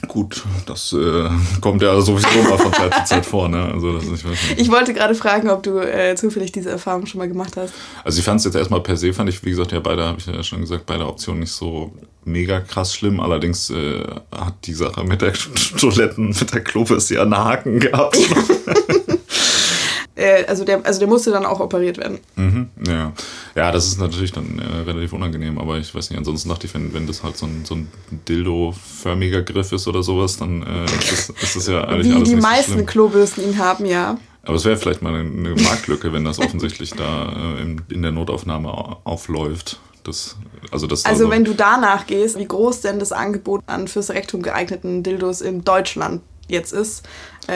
Gut, 0.08 0.44
das 0.66 0.94
äh, 0.94 1.30
kommt 1.62 1.82
ja 1.82 2.00
sowieso 2.02 2.28
mal 2.44 2.58
von 2.58 2.74
Zeit 2.74 2.94
zu 2.94 3.04
Zeit 3.06 3.26
vor, 3.26 3.48
ne? 3.48 3.72
Also, 3.74 3.94
das, 3.94 4.04
ich. 4.04 4.58
Ich 4.58 4.72
wollte 4.72 4.94
gerade 4.94 5.16
fragen, 5.16 5.50
ob 5.50 5.64
du 5.64 5.80
äh, 5.80 6.16
zufällig 6.16 6.52
diese 6.52 6.70
Erfahrung 6.70 7.06
schon 7.06 7.20
mal 7.20 7.30
gemacht 7.30 7.56
hast. 7.56 7.74
Also 8.04 8.20
ich 8.20 8.26
fand 8.26 8.40
es 8.40 8.46
jetzt 8.46 8.56
erstmal 8.56 8.82
per 8.82 8.98
se, 8.98 9.14
fand 9.14 9.30
ich, 9.30 9.44
wie 9.46 9.52
gesagt, 9.52 9.72
ja, 9.72 9.80
beide, 9.80 10.04
habe 10.04 10.20
ich 10.20 10.26
ja 10.26 10.44
schon 10.44 10.62
gesagt, 10.62 10.86
beide 10.86 11.08
Optionen 11.08 11.40
nicht 11.40 11.54
so 11.54 11.94
mega 12.26 12.60
krass 12.60 12.94
schlimm. 12.94 13.22
Allerdings 13.22 13.70
äh, 13.70 14.04
hat 14.36 14.56
die 14.66 14.74
Sache 14.74 15.04
mit 15.06 15.22
der 15.22 15.34
Toiletten, 15.80 16.28
mit 16.28 16.54
der 16.54 16.62
Klobürste 16.62 17.16
ja 17.16 17.22
einen 17.22 17.38
Haken 17.38 17.80
gehabt. 17.80 18.18
Äh, 20.16 20.46
also, 20.46 20.64
der, 20.64 20.86
also 20.86 21.00
der 21.00 21.08
musste 21.10 21.32
dann 21.32 21.46
auch 21.46 21.60
operiert 21.60 21.98
werden. 21.98 22.20
mhm, 22.38 22.70
ja. 22.88 23.12
ja, 23.54 23.72
das 23.72 23.86
ist 23.88 24.00
natürlich 24.00 24.32
dann 24.32 24.60
äh, 24.60 24.90
relativ 24.90 25.12
unangenehm, 25.14 25.58
aber 25.58 25.78
ich 25.78 25.94
weiß 25.94 26.10
nicht, 26.10 26.18
ansonsten 26.18 26.48
dachte 26.50 26.68
ich, 26.68 26.74
wenn, 26.74 26.94
wenn 26.94 27.06
das 27.06 27.22
halt 27.22 27.36
so 27.36 27.46
ein, 27.46 27.66
so 27.66 27.76
ein 27.76 27.90
Dildo-förmiger 28.28 29.42
Griff 29.42 29.72
ist 29.72 29.88
oder 29.88 30.04
sowas, 30.04 30.38
dann 30.38 30.64
äh, 30.64 30.86
ist, 30.86 31.12
das, 31.12 31.30
ist 31.42 31.56
das 31.56 31.68
ja 31.68 31.84
eigentlich 31.84 32.08
Wie 32.08 32.16
alles 32.16 32.30
die 32.30 32.36
nicht 32.36 32.44
so 32.44 32.50
meisten 32.50 32.74
schlimm. 32.74 32.86
Klobürsten 32.86 33.44
ihn 33.44 33.58
haben, 33.58 33.86
ja. 33.86 34.18
Aber 34.44 34.56
es 34.56 34.66
wäre 34.66 34.78
vielleicht 34.78 35.02
mal 35.02 35.14
eine, 35.16 35.56
Marktlücke, 35.56 36.14
wenn 36.14 36.24
das 36.24 36.40
offensichtlich 36.40 36.92
da 36.92 37.34
äh, 37.58 37.62
in, 37.62 37.82
in 37.90 38.02
der 38.02 38.12
Notaufnahme 38.12 38.70
au- 38.70 39.02
aufläuft. 39.04 39.80
Das, 40.04 40.38
also 40.72 40.86
das 40.86 41.04
Also 41.04 41.32
wenn 41.32 41.44
du 41.44 41.54
danach 41.56 42.06
gehst, 42.06 42.38
wie 42.38 42.46
groß 42.46 42.82
denn 42.82 43.00
das 43.00 43.12
Angebot 43.12 43.64
an 43.66 43.88
fürs 43.88 44.12
Rektum 44.12 44.44
geeigneten 44.44 45.02
Dildos 45.02 45.42
in 45.42 45.64
Deutschland 45.64 46.22
jetzt 46.48 46.74
ist, 46.74 47.02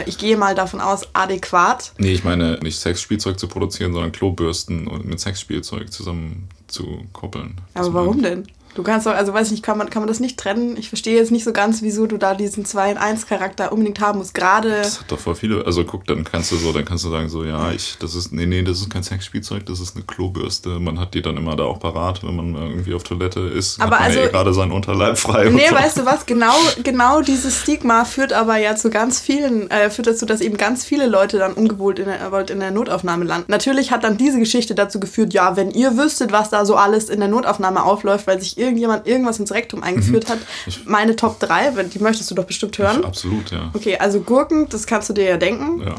ich 0.06 0.18
gehe 0.18 0.38
mal 0.38 0.56
davon 0.56 0.82
aus, 0.82 1.08
adäquat. 1.14 1.94
Nee, 1.98 2.14
ich 2.14 2.24
meine 2.24 2.60
nicht 2.62 2.80
Sexspielzeug 2.80 3.40
zu 3.40 3.48
produzieren, 3.48 3.94
sondern 3.94 4.12
Klobürsten 4.12 4.88
und 4.88 5.06
mit 5.06 5.20
Sexspielzeug 5.20 5.92
zusammen 5.92 6.50
zu 6.68 7.06
koppeln. 7.14 7.56
Aber 7.74 7.94
warum 7.94 8.22
denn? 8.22 8.48
Du 8.76 8.84
kannst 8.84 9.08
doch, 9.08 9.14
also 9.14 9.34
weiß 9.34 9.48
ich 9.48 9.52
nicht, 9.52 9.64
kann 9.64 9.78
man, 9.78 9.90
kann 9.90 10.02
man 10.02 10.08
das 10.08 10.20
nicht 10.20 10.38
trennen? 10.38 10.78
Ich 10.78 10.90
verstehe 10.90 11.18
jetzt 11.18 11.32
nicht 11.32 11.44
so 11.44 11.52
ganz, 11.54 11.82
wieso 11.82 12.06
du 12.06 12.18
da 12.18 12.36
diesen 12.36 12.66
2 12.66 12.92
in 12.92 12.98
1 12.98 13.28
Charakter 13.28 13.72
unbedingt 13.72 14.00
haben 14.00 14.20
musst. 14.20 14.34
Gerade. 14.34 14.70
Das 14.70 15.00
hat 15.00 15.12
doch 15.12 15.20
voll 15.20 15.36
viele. 15.36 15.66
Also 15.66 15.84
guck, 15.84 16.06
dann 16.06 16.24
kannst 16.24 16.52
du 16.52 16.58
so, 16.58 16.72
dann 16.72 16.86
kannst 16.86 17.04
du 17.04 17.10
sagen 17.10 17.30
so, 17.30 17.44
ja, 17.44 17.72
ich, 17.72 17.98
das 18.00 18.16
ist, 18.16 18.32
nee, 18.32 18.46
nee, 18.46 18.62
das 18.62 18.80
ist 18.80 18.90
kein 18.90 19.04
Sexspielzeug, 19.04 19.66
das 19.66 19.80
ist 19.80 19.96
eine 19.96 20.06
Klobürste. 20.06 20.80
Man 20.80 21.00
hat 21.00 21.14
die 21.14 21.22
dann 21.22 21.38
immer 21.38 21.56
da 21.56 21.64
auch 21.64 21.80
parat, 21.80 22.24
wenn 22.24 22.36
man 22.36 22.56
irgendwie 22.56 22.94
auf 22.94 23.04
Toilette 23.04 23.40
ist. 23.40 23.82
Aber 23.82 24.00
also- 24.00 24.20
ja 24.20 24.26
eh 24.26 24.30
gerade 24.30 24.54
seinen 24.54 24.72
Unterleib 24.72 25.18
frei. 25.18 25.50
Nee, 25.50 25.68
so. 25.70 25.76
weißt 25.76 25.98
du 25.98 26.06
was? 26.06 26.26
Genau, 26.26 26.54
genau 26.84 27.22
dieses 27.22 27.62
Stigma 27.62 28.06
führt 28.06 28.34
aber 28.34 28.58
ja 28.58 28.76
zu 28.76 28.90
ganz 28.90 29.20
vielen, 29.20 29.70
äh, 29.72 29.90
führt 29.90 30.08
dazu, 30.08 30.26
dass 30.26 30.42
eben 30.42 30.58
ganz 30.58 30.86
viele 30.86 31.08
Leute 31.08 31.40
dann 31.40 31.54
ungewollt 31.54 32.00
in 32.00 32.06
der, 32.06 32.50
in 32.50 32.60
der 32.60 32.72
Notaufnahme 32.72 33.26
landen. 33.26 33.52
Natürlich 33.52 33.92
hat 33.92 34.04
dann 34.04 34.18
diese 34.18 34.40
Geschichte 34.40 34.76
dazu 34.76 35.00
geführt, 35.00 35.34
ja, 35.34 35.56
wenn 35.56 35.72
ihr 35.72 35.98
wüsstet, 35.98 36.32
was 36.32 36.50
da 36.50 36.66
so 36.66 36.76
alles 36.76 37.10
in 37.10 37.20
der 37.20 37.30
Notaufnahme 37.30 37.84
aufläuft, 37.84 38.28
weil 38.28 38.40
sich 38.40 38.59
irgendjemand 38.60 39.08
irgendwas 39.08 39.40
ins 39.40 39.52
Rektum 39.52 39.82
eingeführt 39.84 40.28
Mhm. 40.28 40.32
hat. 40.34 40.40
Meine 40.86 41.16
Top 41.16 41.40
3, 41.40 41.72
die 41.84 42.00
möchtest 42.00 42.30
du 42.32 42.36
doch 42.36 42.46
bestimmt 42.46 42.78
hören. 42.78 43.04
Absolut, 43.06 43.52
ja. 43.52 43.72
Okay, 43.74 43.98
also 43.98 44.20
Gurken, 44.22 44.68
das 44.70 44.86
kannst 44.86 45.10
du 45.10 45.14
dir 45.14 45.26
ja 45.26 45.38
denken. 45.38 45.82
ja. 45.82 45.96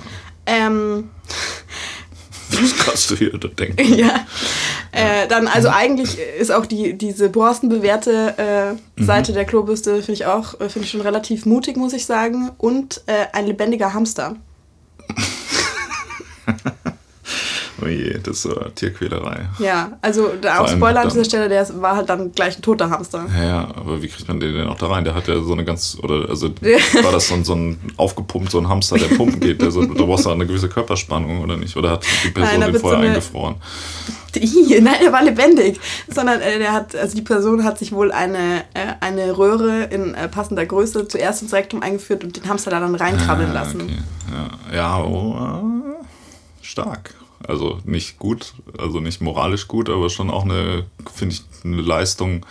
Ähm, 0.47 1.11
Das 2.52 2.76
kannst 2.85 3.09
du 3.11 3.14
hier 3.17 3.31
denken. 3.31 3.95
ja. 3.95 4.26
Äh, 4.90 5.29
dann, 5.29 5.47
also 5.47 5.69
eigentlich 5.69 6.19
ist 6.19 6.50
auch 6.50 6.67
die, 6.67 6.99
diese 6.99 7.29
borstenbewehrte 7.29 8.35
äh, 8.38 9.00
Mhm. 9.00 9.07
Seite 9.07 9.33
der 9.33 9.45
Klobürste, 9.45 9.97
finde 9.99 10.12
ich 10.14 10.26
auch, 10.26 10.61
äh, 10.61 10.69
finde 10.69 10.85
ich 10.87 10.90
schon 10.90 11.00
relativ 11.00 11.47
mutig, 11.47 11.76
muss 11.76 11.93
ich 11.93 12.07
sagen. 12.07 12.50
Und 12.59 13.02
äh, 13.07 13.26
ein 13.33 13.47
lebendiger 13.47 13.95
Hamster. 13.95 14.35
Oh 17.79 17.79
je, 17.90 18.18
das 18.23 18.44
ist 18.44 18.47
äh, 18.47 18.70
Tierquälerei. 18.75 19.49
Ja, 19.59 19.92
also 20.02 20.30
allem 20.42 20.76
Spoiler 20.76 21.00
an 21.02 21.09
dieser 21.09 21.25
Stelle, 21.25 21.49
der 21.49 21.62
ist- 21.62 21.80
war 21.80 21.97
halt 21.97 22.09
dann 22.09 22.32
gleich 22.32 22.59
ein 22.59 22.62
toter 22.62 22.90
Hamster. 22.90 23.26
Ja, 23.37 23.44
ja, 23.44 23.61
aber 23.76 24.02
wie 24.02 24.09
kriegt 24.09 24.26
man 24.28 24.40
den 24.40 24.54
denn 24.54 24.68
auch 24.68 24.78
da 24.78 24.87
rein? 24.88 25.04
Der 25.04 25.14
hat 25.14 25.28
ja 25.28 25.40
so 25.42 25.52
eine 25.52 25.64
ganz, 25.64 25.97
oder 26.02 26.28
also 26.28 26.49
war 27.02 27.12
das 27.12 27.28
so 27.28 27.35
ein, 27.35 27.44
so 27.44 27.54
ein 27.54 27.78
aufgepumpt, 27.97 28.50
so 28.50 28.59
ein 28.59 28.68
Hamster, 28.68 28.97
der 28.99 29.09
pumpen 29.16 29.40
geht, 29.40 29.61
der 29.61 29.70
so, 29.70 29.85
da 29.85 30.04
brauchst 30.04 30.26
du 30.26 30.30
eine 30.30 30.47
gewisse 30.47 30.68
Körperspannung 30.68 31.42
oder 31.42 31.56
nicht? 31.56 31.76
Oder 31.76 31.90
hat 31.90 32.04
die 32.25 32.30
Person 32.30 32.50
Nein, 32.52 32.61
den 32.61 32.73
wird 32.73 32.82
so 32.82 32.88
vorher 32.88 32.99
eine- 33.00 33.09
eingefroren? 33.09 33.56
Nein, 34.80 34.94
er 35.04 35.12
war 35.12 35.25
lebendig. 35.25 35.80
Sondern 36.09 36.40
äh, 36.40 36.59
der 36.59 36.73
hat, 36.73 36.94
also 36.94 37.16
die 37.16 37.23
Person 37.23 37.64
hat 37.64 37.78
sich 37.80 37.90
wohl 37.90 38.12
eine, 38.12 38.61
äh, 38.75 38.92
eine 39.00 39.37
Röhre 39.37 39.85
in 39.85 40.14
äh, 40.14 40.28
passender 40.28 40.64
Größe 40.64 41.09
zuerst 41.09 41.42
ins 41.42 41.52
Rektum 41.52 41.82
eingeführt 41.82 42.23
und 42.23 42.37
den 42.37 42.49
Hamster 42.49 42.70
da 42.70 42.78
dann 42.78 42.94
reinkrabbeln 42.94 43.50
Ah, 43.50 43.54
lassen. 43.54 43.80
okay. 43.80 43.99
Ja, 44.73 44.76
ja 44.76 45.02
oh, 45.02 45.35
äh, 46.00 46.04
stark. 46.64 47.14
Also 47.47 47.78
nicht 47.85 48.18
gut, 48.18 48.54
also 48.78 49.00
nicht 49.00 49.20
moralisch 49.20 49.66
gut, 49.68 49.88
aber 49.88 50.11
schon 50.11 50.30
auch 50.30 50.44
eine, 50.44 50.85
finde 51.12 51.35
ich, 51.35 51.42
eine 51.64 51.80
Leistung, 51.80 52.44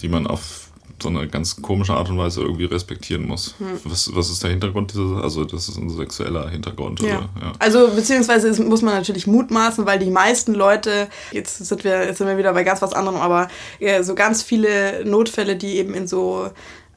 die 0.00 0.08
man 0.08 0.26
auf 0.26 0.66
so 1.02 1.10
eine 1.10 1.28
ganz 1.28 1.60
komische 1.60 1.92
Art 1.92 2.08
und 2.08 2.16
Weise 2.18 2.40
irgendwie 2.40 2.64
respektieren 2.64 3.26
muss. 3.26 3.54
Hm. 3.58 3.78
Was, 3.84 4.14
was 4.14 4.30
ist 4.30 4.42
der 4.42 4.50
Hintergrund 4.50 4.92
dieser, 4.94 5.22
also 5.22 5.44
das 5.44 5.68
ist 5.68 5.76
ein 5.76 5.90
sexueller 5.90 6.48
Hintergrund, 6.48 7.00
Ja. 7.00 7.06
oder? 7.18 7.28
Ja. 7.40 7.52
Also 7.58 7.88
beziehungsweise 7.94 8.48
es 8.48 8.58
muss 8.58 8.82
man 8.82 8.94
natürlich 8.94 9.26
mutmaßen, 9.26 9.84
weil 9.84 9.98
die 9.98 10.10
meisten 10.10 10.54
Leute, 10.54 11.08
jetzt 11.32 11.58
sind 11.58 11.84
wir, 11.84 12.06
jetzt 12.06 12.18
sind 12.18 12.26
wir 12.26 12.38
wieder 12.38 12.52
bei 12.54 12.64
ganz 12.64 12.80
was 12.80 12.94
anderem, 12.94 13.20
aber 13.20 13.48
äh, 13.78 14.02
so 14.02 14.14
ganz 14.14 14.42
viele 14.42 15.04
Notfälle, 15.04 15.56
die 15.56 15.76
eben 15.76 15.92
in 15.92 16.08
so 16.08 16.48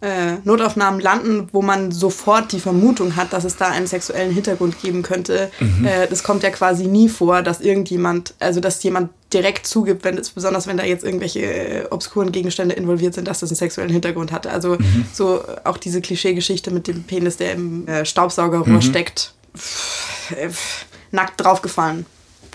äh, 0.02 0.36
Notaufnahmen 0.46 1.02
landen, 1.02 1.50
wo 1.52 1.62
man 1.62 1.92
sofort 1.92 2.52
die 2.54 2.60
Vermutung 2.60 3.16
hat, 3.16 3.34
dass 3.34 3.44
es 3.44 3.58
da 3.58 3.68
einen 3.68 3.88
sexuellen 3.88 4.32
Hintergrund 4.32 4.82
geben 4.82 5.04
könnte. 5.04 5.52
Äh, 5.84 6.08
das 6.08 6.24
kommt 6.24 6.44
ja 6.44 6.50
quasi 6.52 6.88
nie 6.88 7.10
vor, 7.10 7.42
dass 7.42 7.62
irgendjemand, 7.62 8.34
also 8.40 8.60
dass 8.60 8.82
jemand 8.84 9.10
direkt 9.34 9.68
zugibt, 9.68 10.04
wenn 10.04 10.18
es, 10.18 10.30
besonders 10.30 10.68
wenn 10.68 10.78
da 10.78 10.84
jetzt 10.84 11.04
irgendwelche 11.04 11.42
äh, 11.42 11.86
obskuren 11.90 12.32
Gegenstände 12.32 12.76
involviert 12.76 13.14
sind, 13.14 13.28
dass 13.28 13.40
das 13.40 13.50
einen 13.50 13.58
sexuellen 13.58 13.92
Hintergrund 13.92 14.32
hatte. 14.32 14.52
Also 14.52 14.78
so 15.14 15.42
äh, 15.42 15.58
auch 15.66 15.78
diese 15.78 16.02
Klischeegeschichte 16.02 16.72
mit 16.72 16.88
dem 16.88 17.04
Penis, 17.04 17.38
der 17.38 17.54
im 17.54 17.88
äh, 17.88 18.06
Staubsaugerrohr 18.06 18.82
steckt. 18.82 19.34
Pff, 19.58 20.32
äh, 20.32 20.50
pff, 20.50 20.86
nackt 21.12 21.42
draufgefallen. 21.42 22.06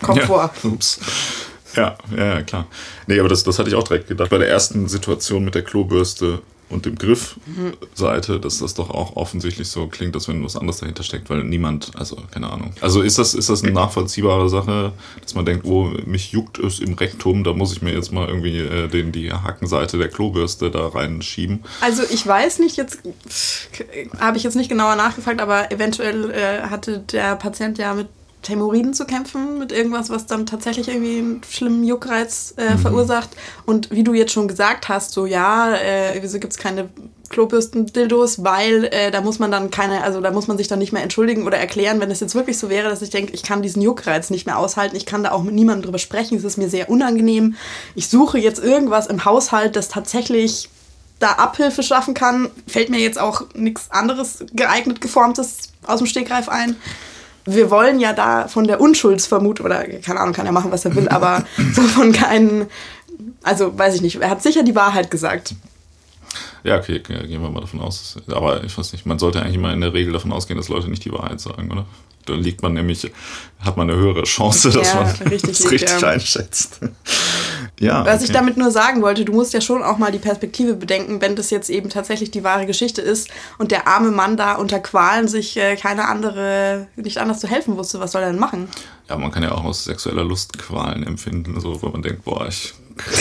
Kommt 0.01 0.19
ja. 0.19 0.25
vor. 0.25 0.53
Ups. 0.63 0.99
Ja, 1.75 1.97
ja, 2.15 2.25
ja, 2.25 2.41
klar. 2.41 2.67
Nee, 3.07 3.19
aber 3.19 3.29
das, 3.29 3.43
das 3.43 3.59
hatte 3.59 3.69
ich 3.69 3.75
auch 3.75 3.83
direkt 3.83 4.07
gedacht. 4.07 4.29
Bei 4.29 4.37
der 4.37 4.49
ersten 4.49 4.87
Situation 4.87 5.43
mit 5.43 5.55
der 5.55 5.63
Klobürste 5.63 6.41
und 6.69 6.85
dem 6.85 6.95
Griffseite, 6.95 8.39
dass 8.39 8.59
das 8.59 8.73
doch 8.73 8.89
auch 8.89 9.15
offensichtlich 9.15 9.67
so 9.67 9.87
klingt, 9.87 10.15
als 10.15 10.27
wenn 10.27 10.43
was 10.43 10.55
anderes 10.55 10.79
dahinter 10.79 11.03
steckt, 11.03 11.29
weil 11.29 11.43
niemand, 11.43 11.91
also 11.95 12.17
keine 12.31 12.49
Ahnung. 12.51 12.73
Also 12.81 13.01
ist 13.01 13.17
das, 13.17 13.33
ist 13.33 13.49
das 13.49 13.63
eine 13.63 13.71
nachvollziehbare 13.71 14.49
Sache, 14.49 14.93
dass 15.21 15.35
man 15.35 15.45
denkt, 15.45 15.65
oh, 15.65 15.91
mich 16.05 16.31
juckt 16.31 16.57
es 16.59 16.79
im 16.79 16.93
Rektum, 16.93 17.43
da 17.43 17.53
muss 17.53 17.73
ich 17.73 17.81
mir 17.81 17.93
jetzt 17.93 18.11
mal 18.11 18.27
irgendwie 18.27 18.57
äh, 18.59 18.87
den, 18.87 19.11
die 19.11 19.31
Hackenseite 19.31 19.97
der 19.97 20.09
Klobürste 20.09 20.71
da 20.71 20.87
reinschieben. 20.87 21.63
Also 21.81 22.03
ich 22.09 22.25
weiß 22.25 22.59
nicht, 22.59 22.77
jetzt 22.77 22.99
habe 24.19 24.37
ich 24.37 24.43
jetzt 24.43 24.55
nicht 24.55 24.69
genauer 24.69 24.95
nachgefragt, 24.95 25.41
aber 25.41 25.71
eventuell 25.71 26.31
äh, 26.31 26.61
hatte 26.69 26.99
der 26.99 27.35
Patient 27.35 27.77
ja 27.77 27.93
mit 27.93 28.07
Hämorrhoiden 28.49 28.93
zu 28.93 29.05
kämpfen, 29.05 29.57
mit 29.57 29.71
irgendwas, 29.71 30.09
was 30.09 30.25
dann 30.25 30.45
tatsächlich 30.45 30.87
irgendwie 30.87 31.17
einen 31.17 31.41
schlimmen 31.49 31.83
Juckreiz 31.83 32.53
äh, 32.57 32.77
verursacht. 32.77 33.29
Und 33.65 33.91
wie 33.91 34.03
du 34.03 34.13
jetzt 34.13 34.31
schon 34.31 34.47
gesagt 34.47 34.89
hast, 34.89 35.11
so 35.11 35.25
ja, 35.25 35.75
äh, 35.75 36.17
wieso 36.21 36.39
gibt 36.39 36.53
es 36.53 36.59
keine 36.59 36.89
Klobürsten-Dildos, 37.29 38.43
weil 38.43 38.85
äh, 38.85 39.11
da 39.11 39.21
muss 39.21 39.39
man 39.39 39.51
dann 39.51 39.71
keine, 39.71 40.03
also 40.03 40.21
da 40.21 40.31
muss 40.31 40.47
man 40.47 40.57
sich 40.57 40.67
dann 40.67 40.79
nicht 40.79 40.93
mehr 40.93 41.03
entschuldigen 41.03 41.45
oder 41.45 41.57
erklären, 41.57 41.99
wenn 41.99 42.11
es 42.11 42.19
jetzt 42.19 42.35
wirklich 42.35 42.57
so 42.57 42.69
wäre, 42.69 42.89
dass 42.89 43.01
ich 43.01 43.09
denke, 43.09 43.33
ich 43.33 43.43
kann 43.43 43.61
diesen 43.61 43.81
Juckreiz 43.81 44.29
nicht 44.29 44.45
mehr 44.45 44.57
aushalten, 44.57 44.95
ich 44.95 45.05
kann 45.05 45.23
da 45.23 45.31
auch 45.31 45.43
mit 45.43 45.53
niemandem 45.53 45.83
drüber 45.83 45.97
sprechen, 45.97 46.37
es 46.37 46.43
ist 46.43 46.57
mir 46.57 46.69
sehr 46.69 46.89
unangenehm. 46.89 47.55
Ich 47.95 48.09
suche 48.09 48.37
jetzt 48.37 48.63
irgendwas 48.63 49.07
im 49.07 49.25
Haushalt, 49.25 49.75
das 49.75 49.89
tatsächlich 49.89 50.69
da 51.19 51.31
Abhilfe 51.33 51.81
schaffen 51.81 52.13
kann, 52.13 52.49
fällt 52.67 52.89
mir 52.89 52.99
jetzt 52.99 53.19
auch 53.19 53.43
nichts 53.53 53.89
anderes 53.89 54.45
geeignet 54.53 55.01
geformtes 55.01 55.71
aus 55.85 55.99
dem 55.99 56.07
Stegreif 56.07 56.49
ein. 56.49 56.75
Wir 57.45 57.69
wollen 57.69 57.99
ja 57.99 58.13
da 58.13 58.47
von 58.47 58.65
der 58.65 58.81
Unschuldsvermutung, 58.81 59.65
oder 59.65 59.83
keine 59.99 60.19
Ahnung, 60.19 60.33
kann 60.33 60.45
er 60.45 60.51
machen, 60.51 60.71
was 60.71 60.83
er 60.85 60.95
will, 60.95 61.07
aber 61.09 61.45
so 61.73 61.81
von 61.83 62.11
keinen, 62.11 62.67
also 63.43 63.77
weiß 63.77 63.95
ich 63.95 64.01
nicht, 64.01 64.15
er 64.19 64.29
hat 64.29 64.41
sicher 64.41 64.63
die 64.63 64.75
Wahrheit 64.75 65.11
gesagt. 65.11 65.53
Ja, 66.63 66.77
okay, 66.79 66.99
gehen 66.99 67.41
wir 67.41 67.49
mal 67.49 67.61
davon 67.61 67.79
aus. 67.79 68.17
Aber 68.31 68.63
ich 68.63 68.75
weiß 68.75 68.91
nicht, 68.93 69.05
man 69.05 69.19
sollte 69.19 69.39
eigentlich 69.39 69.55
immer 69.55 69.71
in 69.71 69.81
der 69.81 69.93
Regel 69.93 70.13
davon 70.13 70.31
ausgehen, 70.33 70.57
dass 70.57 70.67
Leute 70.67 70.89
nicht 70.89 71.05
die 71.05 71.11
Wahrheit 71.11 71.39
sagen, 71.39 71.71
oder? 71.71 71.85
Da 72.25 72.33
liegt 72.33 72.63
man 72.63 72.73
nämlich, 72.73 73.11
hat 73.59 73.77
man 73.77 73.87
eine 73.87 73.99
höhere 73.99 74.23
Chance, 74.23 74.71
dass 74.71 74.93
Ja, 74.93 75.03
man 75.03 75.27
richtig 75.29 75.41
das 75.59 75.59
liegt, 75.59 75.71
richtig 75.83 76.01
ja. 76.01 76.07
einschätzt. 76.07 76.79
Ja. 77.79 78.05
Was 78.05 78.23
ich 78.23 78.31
damit 78.31 78.57
nur 78.57 78.71
sagen 78.71 79.01
wollte, 79.01 79.25
du 79.25 79.33
musst 79.33 79.53
ja 79.53 79.61
schon 79.61 79.83
auch 79.83 79.97
mal 79.97 80.11
die 80.11 80.19
Perspektive 80.19 80.75
bedenken, 80.75 81.21
wenn 81.21 81.35
das 81.35 81.49
jetzt 81.49 81.69
eben 81.69 81.89
tatsächlich 81.89 82.31
die 82.31 82.43
wahre 82.43 82.65
Geschichte 82.65 83.01
ist 83.01 83.29
und 83.57 83.71
der 83.71 83.87
arme 83.87 84.11
Mann 84.11 84.37
da 84.37 84.55
unter 84.55 84.79
Qualen 84.79 85.27
sich 85.27 85.57
äh, 85.57 85.75
keine 85.75 86.07
andere, 86.07 86.87
nicht 86.95 87.17
anders 87.17 87.39
zu 87.39 87.47
helfen 87.47 87.77
wusste, 87.77 87.99
was 87.99 88.13
soll 88.13 88.21
er 88.21 88.31
denn 88.31 88.39
machen? 88.39 88.69
Ja, 89.09 89.17
man 89.17 89.31
kann 89.31 89.43
ja 89.43 89.51
auch 89.51 89.63
aus 89.63 89.83
sexueller 89.83 90.23
Lust 90.23 90.57
Qualen 90.57 91.05
empfinden, 91.05 91.59
so, 91.59 91.81
wo 91.81 91.89
man 91.89 92.01
denkt, 92.01 92.23
boah, 92.23 92.47
ich 92.47 92.73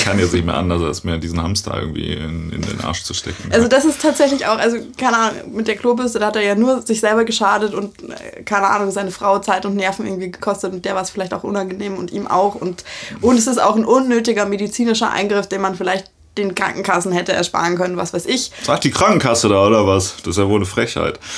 kann 0.05 0.19
jetzt 0.19 0.33
nicht 0.33 0.47
mehr 0.47 0.57
anders, 0.57 0.83
als 0.83 1.05
mir 1.05 1.19
diesen 1.19 1.43
Hamster 1.43 1.77
irgendwie 1.79 2.13
in, 2.13 2.51
in 2.51 2.63
den 2.63 2.81
Arsch 2.83 3.03
zu 3.03 3.15
stecken. 3.15 3.51
Also 3.53 3.69
das 3.69 3.85
ist 3.85 4.01
tatsächlich 4.01 4.47
auch, 4.47 4.59
also 4.59 4.77
keine 4.97 5.17
Ahnung, 5.17 5.55
mit 5.55 5.69
der 5.69 5.77
Klobürste, 5.77 6.19
da 6.19 6.27
hat 6.27 6.37
er 6.37 6.43
ja 6.43 6.55
nur 6.55 6.83
sich 6.83 7.01
selber 7.01 7.25
geschadet 7.25 7.75
und 7.75 7.95
äh, 8.03 8.43
keine 8.45 8.69
Ahnung, 8.69 8.91
seine 8.91 9.11
Frau 9.11 9.39
Zeit 9.41 9.67
und 9.67 9.75
Nerven 9.77 10.07
irgendwie 10.07 10.31
gekostet 10.31 10.73
und 10.73 10.85
der 10.85 10.95
war 10.95 11.03
es 11.03 11.11
vielleicht 11.11 11.35
auch 11.35 11.45
unangenehm 11.45 11.97
und 11.97 12.13
ihm 12.13 12.27
auch 12.27 12.55
und, 12.55 12.85
und 13.21 13.37
es 13.37 13.47
ist 13.47 13.61
auch 13.61 13.77
ein 13.77 13.85
unnötiger 13.85 14.47
medizinischer 14.47 15.11
Eingriff, 15.11 15.49
den 15.49 15.61
man 15.61 15.75
vielleicht 15.75 16.14
den 16.37 16.55
Krankenkassen 16.55 17.13
hätte 17.13 17.33
ersparen 17.33 17.77
können, 17.77 17.97
was 17.97 18.13
weiß 18.13 18.27
ich. 18.27 18.51
Sagt 18.63 18.85
die 18.85 18.91
Krankenkasse 18.91 19.49
da, 19.49 19.67
oder 19.67 19.87
was? 19.87 20.17
Das 20.19 20.29
ist 20.29 20.39
ja 20.39 20.49
wohl 20.49 20.57
eine 20.57 20.67
Frechheit. 20.67 21.19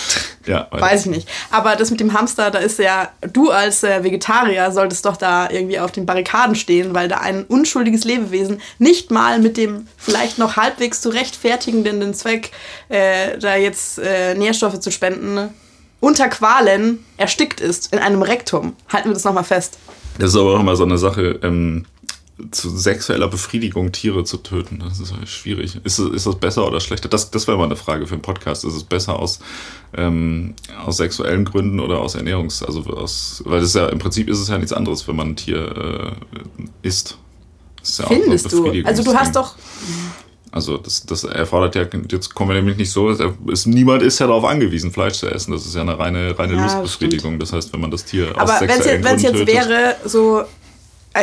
Ja, 0.46 0.68
weil- 0.70 0.80
Weiß 0.80 1.00
ich 1.06 1.10
nicht. 1.10 1.28
Aber 1.50 1.74
das 1.74 1.90
mit 1.90 1.98
dem 1.98 2.12
Hamster, 2.12 2.52
da 2.52 2.60
ist 2.60 2.78
ja, 2.78 3.08
du 3.32 3.50
als 3.50 3.82
äh, 3.82 4.04
Vegetarier 4.04 4.70
solltest 4.70 5.04
doch 5.04 5.16
da 5.16 5.50
irgendwie 5.50 5.80
auf 5.80 5.90
den 5.90 6.06
Barrikaden 6.06 6.54
stehen, 6.54 6.94
weil 6.94 7.08
da 7.08 7.16
ein 7.16 7.42
unschuldiges 7.46 8.04
Lebewesen 8.04 8.60
nicht 8.78 9.10
mal 9.10 9.40
mit 9.40 9.56
dem 9.56 9.88
vielleicht 9.96 10.38
noch 10.38 10.56
halbwegs 10.56 11.00
zu 11.00 11.08
rechtfertigenden 11.08 12.14
Zweck, 12.14 12.52
äh, 12.90 13.36
da 13.38 13.56
jetzt 13.56 13.98
äh, 13.98 14.36
Nährstoffe 14.36 14.78
zu 14.78 14.92
spenden, 14.92 15.52
unter 15.98 16.28
Qualen 16.28 17.04
erstickt 17.16 17.60
ist 17.60 17.92
in 17.92 17.98
einem 17.98 18.22
Rektum. 18.22 18.76
Halten 18.92 19.08
wir 19.08 19.14
das 19.14 19.24
nochmal 19.24 19.42
fest. 19.42 19.78
Das 20.20 20.30
ist 20.30 20.36
aber 20.36 20.54
auch 20.54 20.60
immer 20.60 20.76
so 20.76 20.84
eine 20.84 20.96
Sache, 20.96 21.40
ähm, 21.42 21.86
zu 22.50 22.68
sexueller 22.68 23.28
Befriedigung 23.28 23.92
Tiere 23.92 24.24
zu 24.24 24.36
töten. 24.36 24.80
Das 24.80 25.00
ist 25.00 25.14
halt 25.14 25.28
schwierig. 25.28 25.78
Ist, 25.84 25.98
ist 25.98 26.26
das 26.26 26.36
besser 26.36 26.66
oder 26.66 26.80
schlechter? 26.80 27.08
Das, 27.08 27.30
das 27.30 27.46
wäre 27.46 27.56
mal 27.56 27.64
eine 27.64 27.76
Frage 27.76 28.06
für 28.06 28.12
einen 28.12 28.22
Podcast. 28.22 28.64
Ist 28.64 28.74
es 28.74 28.84
besser 28.84 29.18
aus, 29.18 29.38
ähm, 29.96 30.54
aus 30.84 30.98
sexuellen 30.98 31.46
Gründen 31.46 31.80
oder 31.80 31.98
aus 32.00 32.14
Ernährungs-, 32.14 32.62
also 32.62 32.82
aus, 32.84 33.42
weil 33.46 33.60
das 33.60 33.70
ist 33.70 33.76
ja, 33.76 33.88
im 33.88 33.98
Prinzip 33.98 34.28
ist 34.28 34.38
es 34.38 34.48
ja 34.48 34.58
nichts 34.58 34.72
anderes, 34.72 35.08
wenn 35.08 35.16
man 35.16 35.30
ein 35.30 35.36
Tier 35.36 36.14
äh, 36.22 36.86
isst. 36.86 37.16
Ja 37.98 38.04
auch 38.04 38.08
so 38.10 38.14
Findest 38.14 38.52
du? 38.52 38.82
Also 38.84 39.02
du 39.02 39.14
hast 39.14 39.36
doch, 39.36 39.54
Also 40.50 40.76
das, 40.76 41.06
das 41.06 41.24
erfordert 41.24 41.74
ja, 41.74 41.86
jetzt 42.10 42.34
kommen 42.34 42.50
wir 42.50 42.56
nämlich 42.56 42.76
nicht 42.76 42.90
so, 42.90 43.10
ist, 43.10 43.66
niemand 43.66 44.02
ist 44.02 44.18
ja 44.18 44.26
darauf 44.26 44.44
angewiesen, 44.44 44.92
Fleisch 44.92 45.14
zu 45.14 45.28
essen. 45.28 45.52
Das 45.52 45.64
ist 45.64 45.74
ja 45.74 45.82
eine 45.82 45.98
reine, 45.98 46.38
reine 46.38 46.54
Ja, 46.54 46.80
Lustbefriedigung. 46.80 47.38
Das 47.38 47.52
heißt, 47.52 47.72
wenn 47.72 47.80
man 47.80 47.90
das 47.90 48.04
Tier 48.04 48.30
aus 48.30 48.36
aber 48.36 48.60
wenn 48.60 48.70
es 48.70 48.84
sexuellen 48.84 49.18
jetzt, 49.18 49.22
jetzt 49.22 49.46
wäre, 49.46 49.96
so, 50.04 50.44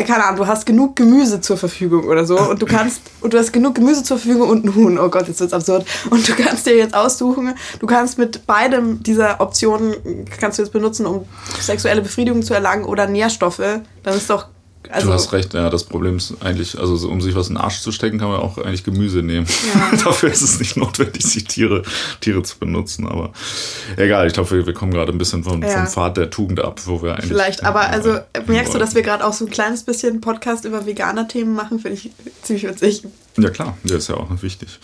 keine 0.02 0.26
Ahnung, 0.26 0.38
du 0.38 0.48
hast 0.48 0.66
genug 0.66 0.96
Gemüse 0.96 1.40
zur 1.40 1.58
Verfügung 1.58 2.06
oder 2.06 2.26
so 2.26 2.40
und 2.40 2.62
du 2.62 2.66
kannst, 2.66 3.02
und 3.22 3.34
du 3.34 3.38
hast 3.38 3.54
genug 3.54 3.76
Gemüse 3.76 4.04
zur 4.04 4.18
Verfügung 4.18 4.50
und 4.50 4.66
ein 4.66 4.76
Huhn, 4.76 4.98
oh 4.98 5.10
Gott, 5.10 5.28
jetzt 5.28 5.40
wird's 5.40 5.54
absurd. 5.54 5.86
Und 6.10 6.28
du 6.28 6.34
kannst 6.34 6.66
dir 6.66 6.76
jetzt 6.76 6.96
aussuchen, 6.96 7.54
du 7.80 7.86
kannst 7.86 8.18
mit 8.18 8.48
beidem 8.48 9.04
dieser 9.04 9.40
Optionen, 9.40 9.94
kannst 10.40 10.58
du 10.58 10.64
jetzt 10.64 10.72
benutzen, 10.72 11.06
um 11.06 11.26
sexuelle 11.60 12.02
Befriedigung 12.02 12.42
zu 12.42 12.54
erlangen 12.54 12.86
oder 12.86 13.08
Nährstoffe, 13.08 13.62
dann 14.04 14.16
ist 14.16 14.30
doch, 14.30 14.48
also, 14.89 15.08
du 15.08 15.13
hast 15.13 15.32
recht, 15.34 15.54
ja, 15.54 15.69
das 15.69 15.84
Problem 15.84 16.17
ist 16.17 16.34
eigentlich, 16.41 16.78
also 16.80 16.96
so, 16.96 17.10
um 17.10 17.22
sich 17.22 17.36
was 17.36 17.48
in 17.50 17.56
den 17.56 17.62
Arsch 17.63 17.82
zu 17.82 17.91
stecken, 17.91 18.19
kann 18.19 18.30
man 18.30 18.39
auch 18.39 18.58
eigentlich 18.58 18.84
Gemüse 18.84 19.22
nehmen. 19.24 19.48
Ja. 19.74 19.98
Dafür 20.04 20.30
ist 20.32 20.41
es 20.41 20.60
nicht 20.60 20.78
notwendig, 20.78 21.24
sich 21.24 21.46
Tiere, 21.46 21.84
Tiere 22.22 22.43
zu 22.43 22.58
benutzen. 22.58 23.08
Aber 23.08 23.32
egal, 23.98 24.28
ich 24.28 24.34
glaube, 24.34 24.52
wir, 24.52 24.65
wir 24.65 24.74
kommen 24.74 24.91
gerade 24.91 25.12
ein 25.12 25.17
bisschen 25.17 25.43
vom, 25.43 25.62
Ja. 25.62 25.69
vom 25.69 25.88
Pfad 25.88 26.17
der 26.17 26.30
Tugend 26.30 26.60
ab, 26.60 26.82
wo 26.86 27.02
wir 27.02 27.13
eigentlich. 27.13 27.28
Vielleicht, 27.28 27.63
aber 27.63 27.82
also 27.82 28.19
merkst 28.48 28.74
du, 28.74 28.78
dass 28.80 28.96
wir 28.96 29.02
gerade 29.02 29.26
auch 29.26 29.34
so 29.34 29.46
ein 29.46 29.52
kleines 29.52 29.84
bisschen 29.84 30.22
Podcast 30.22 30.65
über 30.65 30.86
Veganer-Themen 30.86 31.54
machen? 31.54 31.80
Finde 31.80 31.98
ich 31.98 32.12
ziemlich 32.41 32.67
witzig. 32.67 33.04
Ja 33.38 33.50
klar, 33.50 33.78
der 33.84 33.98
ist 33.98 34.10
ja 34.10 34.15
auch 34.15 34.30
wichtig. 34.41 34.80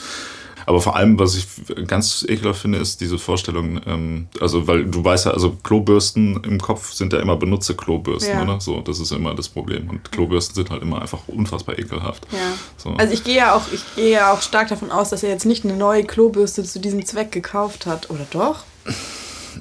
Aber 0.70 0.82
vor 0.82 0.96
allem, 0.96 1.18
was 1.18 1.34
ich 1.34 1.48
ganz 1.88 2.24
ekelhaft 2.30 2.62
finde, 2.62 2.78
ist 2.78 3.02
diese 3.02 3.18
Vorstellung, 3.18 3.82
ähm, 3.88 4.28
also 4.40 4.68
weil 4.68 4.86
du 4.86 5.04
weißt 5.04 5.26
ja, 5.26 5.32
also 5.32 5.58
Klobürsten 5.64 6.44
im 6.44 6.62
Kopf 6.62 6.94
sind 6.94 7.12
ja 7.12 7.20
immer 7.20 7.38
benutze 7.38 7.74
Klobürsten, 7.74 8.36
ja. 8.36 8.44
oder? 8.44 8.62
So, 8.62 8.80
das 8.80 9.00
ist 9.00 9.12
immer 9.12 9.34
das 9.34 9.50
Problem. 9.50 9.90
Und 9.90 10.12
Klobürsten 10.12 10.54
sind 10.54 10.70
halt 10.70 10.84
immer 10.84 11.02
einfach 11.02 11.22
unfassbar 11.26 11.80
ekelhaft. 11.80 12.28
Ja. 12.32 12.38
So. 12.78 12.92
Also 12.92 13.16
ich 13.16 13.24
gehe 13.24 13.36
ja 13.36 13.56
auch, 13.56 13.64
ich 13.74 13.84
gehe 13.96 14.12
ja 14.12 14.32
auch 14.32 14.44
stark 14.44 14.68
davon 14.68 14.92
aus, 14.92 15.10
dass 15.10 15.24
er 15.24 15.30
jetzt 15.30 15.48
nicht 15.48 15.66
eine 15.66 15.74
neue 15.76 16.04
Klobürste 16.04 16.64
zu 16.64 16.80
diesem 16.80 17.04
Zweck 17.04 17.32
gekauft 17.32 17.88
hat, 17.88 18.12
oder 18.12 18.28
doch? 18.30 18.64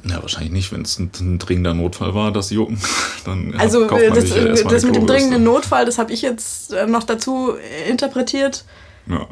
Ja, 0.04 0.20
wahrscheinlich 0.20 0.52
nicht, 0.52 0.72
wenn 0.72 0.82
es 0.82 0.98
ein, 0.98 1.10
ein, 1.20 1.38
dringender 1.38 1.72
Notfall 1.72 2.14
war, 2.14 2.32
das 2.32 2.50
Jucken. 2.50 2.78
Dann 3.24 3.54
also 3.56 3.86
das, 3.86 4.28
ja 4.28 4.44
das 4.52 4.84
mit 4.84 4.94
dem 4.94 5.06
dringenden 5.06 5.42
Notfall, 5.42 5.86
das 5.86 5.96
habe 5.96 6.12
ich 6.12 6.20
jetzt 6.20 6.74
äh, 6.74 6.86
noch 6.86 7.04
dazu 7.04 7.54
interpretiert. 7.88 8.66
Ja. 9.06 9.26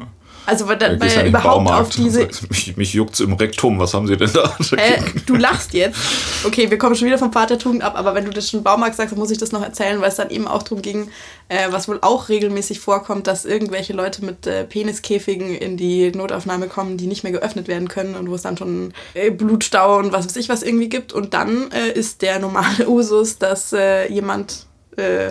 Also 0.47 0.65
weil, 0.69 0.77
da, 0.77 0.97
weil 0.97 1.11
ja 1.11 1.25
überhaupt 1.25 1.69
auf 1.69 1.89
diese. 1.89 2.29
Mich, 2.49 2.77
mich 2.77 2.93
juckt 2.93 3.19
im 3.19 3.33
Rektum, 3.33 3.79
was 3.79 3.93
haben 3.93 4.07
Sie 4.07 4.15
denn 4.15 4.31
da? 4.31 4.55
Äh, 4.77 5.01
du 5.25 5.35
lachst 5.35 5.73
jetzt. 5.73 5.99
Okay, 6.45 6.71
wir 6.71 6.77
kommen 6.77 6.95
schon 6.95 7.05
wieder 7.05 7.17
vom 7.17 7.33
Vatertugend 7.33 7.83
ab, 7.83 7.95
aber 7.97 8.15
wenn 8.15 8.23
du 8.23 8.31
das 8.31 8.49
schon 8.49 8.63
Baumarkt 8.63 8.95
sagst, 8.95 9.11
dann 9.11 9.19
muss 9.19 9.29
ich 9.29 9.37
das 9.37 9.51
noch 9.51 9.61
erzählen, 9.61 9.99
weil 9.99 10.07
es 10.07 10.15
dann 10.15 10.29
eben 10.29 10.47
auch 10.47 10.63
darum 10.63 10.81
ging, 10.81 11.09
äh, 11.49 11.67
was 11.71 11.89
wohl 11.89 11.99
auch 12.01 12.29
regelmäßig 12.29 12.79
vorkommt, 12.79 13.27
dass 13.27 13.43
irgendwelche 13.43 13.91
Leute 13.91 14.23
mit 14.23 14.47
äh, 14.47 14.63
Peniskäfigen 14.63 15.53
in 15.53 15.75
die 15.75 16.13
Notaufnahme 16.13 16.67
kommen, 16.67 16.95
die 16.95 17.07
nicht 17.07 17.23
mehr 17.23 17.33
geöffnet 17.33 17.67
werden 17.67 17.89
können 17.89 18.15
und 18.15 18.29
wo 18.29 18.35
es 18.35 18.43
dann 18.43 18.55
schon 18.55 18.93
äh, 19.15 19.31
Blutstau 19.31 19.97
und 19.97 20.13
was 20.13 20.27
weiß 20.27 20.37
ich 20.37 20.47
was 20.47 20.63
irgendwie 20.63 20.87
gibt. 20.87 21.11
Und 21.11 21.33
dann 21.33 21.71
äh, 21.71 21.91
ist 21.91 22.21
der 22.21 22.39
normale 22.39 22.87
Usus, 22.87 23.37
dass 23.37 23.73
äh, 23.73 24.09
jemand 24.09 24.65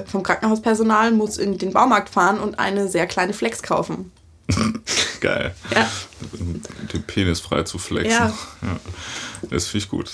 vom 0.07 0.23
Krankenhauspersonal 0.23 1.11
muss 1.11 1.39
in 1.39 1.59
den 1.59 1.73
Baumarkt 1.73 2.09
fahren 2.09 2.39
und 2.39 2.61
eine 2.61 2.87
sehr 2.87 3.09
kleine 3.09 3.33
Flex 3.33 3.65
kaufen. 3.65 4.13
Geil. 5.21 5.55
Ja. 5.75 5.91
Den 6.93 7.03
Penis 7.03 7.41
frei 7.41 7.63
zu 7.65 7.79
flexen. 7.79 8.11
Ja. 8.11 8.35
ja. 8.63 8.81
Das 9.51 9.67
finde 9.67 9.85
ich 9.85 9.91
gut. 9.91 10.13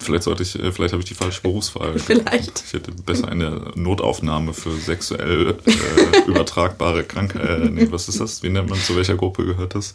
Vielleicht 0.00 0.22
sollte 0.22 0.42
ich, 0.42 0.58
äh, 0.58 0.72
vielleicht 0.72 0.92
habe 0.92 1.02
ich 1.02 1.08
die 1.08 1.14
falsche 1.14 1.42
Berufswahl. 1.42 1.98
Vielleicht. 1.98 2.64
Ich 2.66 2.72
hätte 2.72 2.90
besser 2.90 3.28
eine 3.28 3.70
Notaufnahme 3.74 4.54
für 4.54 4.72
sexuell 4.72 5.58
äh, 5.66 6.20
übertragbare 6.26 7.04
Krankheiten. 7.04 7.78
Äh, 7.78 7.84
nee, 7.84 7.88
was 7.90 8.08
ist 8.08 8.18
das? 8.18 8.42
Wie 8.42 8.48
nennt 8.48 8.70
man, 8.70 8.78
zu 8.78 8.96
welcher 8.96 9.16
Gruppe 9.16 9.44
gehört 9.44 9.74
das? 9.74 9.92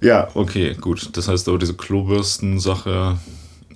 Ja, 0.00 0.28
okay, 0.34 0.74
gut. 0.74 1.10
Das 1.16 1.28
heißt 1.28 1.48
aber 1.48 1.58
diese 1.58 1.74
Klobürsten-Sache, 1.74 3.18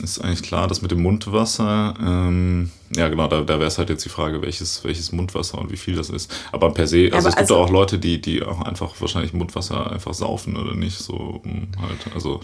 ist 0.02 0.18
eigentlich 0.18 0.42
klar, 0.42 0.66
das 0.66 0.82
mit 0.82 0.90
dem 0.90 1.02
Mundwasser, 1.02 1.94
ähm, 2.00 2.70
ja 2.96 3.08
genau, 3.08 3.28
da, 3.28 3.42
da 3.42 3.58
wäre 3.58 3.68
es 3.68 3.78
halt 3.78 3.88
jetzt 3.88 4.04
die 4.04 4.08
Frage, 4.08 4.42
welches, 4.42 4.82
welches 4.84 5.12
Mundwasser 5.12 5.58
und 5.58 5.70
wie 5.70 5.76
viel 5.76 5.94
das 5.94 6.10
ist. 6.10 6.32
Aber 6.50 6.72
per 6.74 6.88
se, 6.88 7.10
also 7.12 7.16
Aber 7.16 7.28
es 7.28 7.36
gibt 7.36 7.50
also, 7.50 7.56
auch 7.56 7.70
Leute, 7.70 7.98
die, 7.98 8.20
die 8.20 8.42
auch 8.42 8.62
einfach 8.62 8.92
wahrscheinlich 8.98 9.32
Mundwasser 9.32 9.92
einfach 9.92 10.12
saufen 10.12 10.56
oder 10.56 10.74
nicht, 10.74 10.98
so 10.98 11.40
halt, 11.80 12.14
also, 12.14 12.40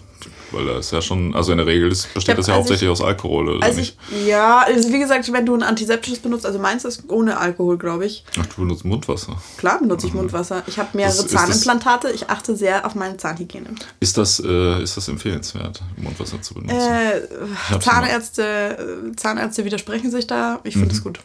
weil 0.52 0.66
da 0.66 0.78
ist 0.78 0.92
ja 0.92 1.02
schon, 1.02 1.34
also 1.34 1.50
in 1.50 1.58
der 1.58 1.66
Regel 1.66 1.90
ist, 1.90 2.14
besteht 2.14 2.34
hab, 2.34 2.36
das 2.36 2.46
ja 2.46 2.54
also 2.54 2.60
hauptsächlich 2.60 2.86
ich, 2.86 2.92
aus 2.92 3.02
Alkohol 3.02 3.48
oder 3.48 3.66
also 3.66 3.80
nicht? 3.80 3.96
Ich, 4.10 4.26
ja, 4.28 4.60
also 4.60 4.92
wie 4.92 5.00
gesagt, 5.00 5.32
wenn 5.32 5.44
du 5.44 5.54
ein 5.54 5.64
antiseptisches 5.64 6.20
benutzt, 6.20 6.46
also 6.46 6.60
meins 6.60 6.84
ist 6.84 7.04
ohne 7.08 7.38
Alkohol, 7.38 7.76
glaube 7.76 8.06
ich. 8.06 8.24
Ach, 8.38 8.46
du 8.46 8.62
benutzt 8.62 8.84
Mundwasser? 8.84 9.36
Klar 9.56 9.80
benutze 9.80 10.06
ich 10.06 10.12
mhm. 10.12 10.20
Mundwasser. 10.20 10.62
Ich 10.68 10.78
habe 10.78 10.90
mehrere 10.92 11.16
das, 11.16 11.26
Zahnimplantate, 11.26 12.12
ich 12.12 12.30
achte 12.30 12.54
sehr 12.54 12.86
auf 12.86 12.94
meine 12.94 13.16
Zahnhygiene. 13.16 13.70
Ist 13.98 14.16
das, 14.16 14.38
äh, 14.38 14.82
ist 14.82 14.96
das 14.96 15.08
empfehlenswert, 15.08 15.82
Mundwasser 15.96 16.40
zu 16.40 16.54
benutzen? 16.54 16.76
Äh, 16.76 17.80
Zahnärzte, 17.80 19.12
Zahnärzte 19.16 19.64
widersprechen 19.64 20.12
sich 20.12 20.28
da. 20.28 20.35
Ich 20.64 20.74
finde 20.74 20.92
es 20.94 21.00
mhm. 21.00 21.04
gut. 21.04 21.20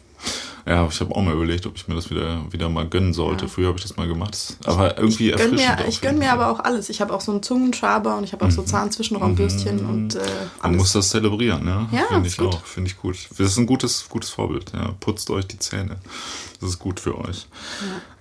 Ja, 0.64 0.86
ich 0.86 1.00
habe 1.00 1.14
auch 1.14 1.22
mal 1.22 1.34
überlegt, 1.34 1.66
ob 1.66 1.74
ich 1.76 1.88
mir 1.88 1.96
das 1.96 2.08
wieder, 2.08 2.40
wieder 2.52 2.68
mal 2.68 2.86
gönnen 2.86 3.12
sollte. 3.12 3.46
Ja. 3.46 3.50
Früher 3.50 3.68
habe 3.68 3.78
ich 3.78 3.82
das 3.82 3.96
mal 3.96 4.06
gemacht. 4.06 4.56
Aber 4.64 4.96
irgendwie 4.96 5.30
ich 5.30 5.36
gönn 5.36 5.54
mir, 5.56 5.76
Ich 5.88 6.00
gönne 6.00 6.18
mir 6.18 6.32
aber 6.32 6.48
auch 6.48 6.60
alles. 6.60 6.88
Ich 6.88 7.00
habe 7.00 7.12
auch 7.12 7.20
so 7.20 7.32
einen 7.32 7.42
Zungenschaber 7.42 8.16
und 8.16 8.24
ich 8.24 8.32
habe 8.32 8.44
auch 8.44 8.50
so 8.50 8.62
mhm. 8.62 8.66
Zahnzwischenraumbürstchen 8.66 9.82
mhm. 9.82 9.88
und 9.88 10.14
äh, 10.14 10.18
alles. 10.20 10.62
Man 10.62 10.76
muss 10.76 10.92
das 10.92 11.08
zelebrieren, 11.08 11.64
ne? 11.64 11.88
Ja, 11.90 12.04
Finde 12.08 12.28
ich 12.28 12.36
gut. 12.36 12.54
auch. 12.54 12.64
Finde 12.64 12.90
ich 12.90 12.96
gut. 12.96 13.16
Das 13.30 13.40
ist 13.40 13.56
ein 13.56 13.66
gutes, 13.66 14.08
gutes 14.08 14.30
Vorbild. 14.30 14.72
Ja. 14.72 14.94
Putzt 15.00 15.28
euch 15.30 15.46
die 15.46 15.58
Zähne. 15.58 15.96
Das 16.60 16.70
ist 16.70 16.78
gut 16.78 17.00
für 17.00 17.18
euch. 17.18 17.48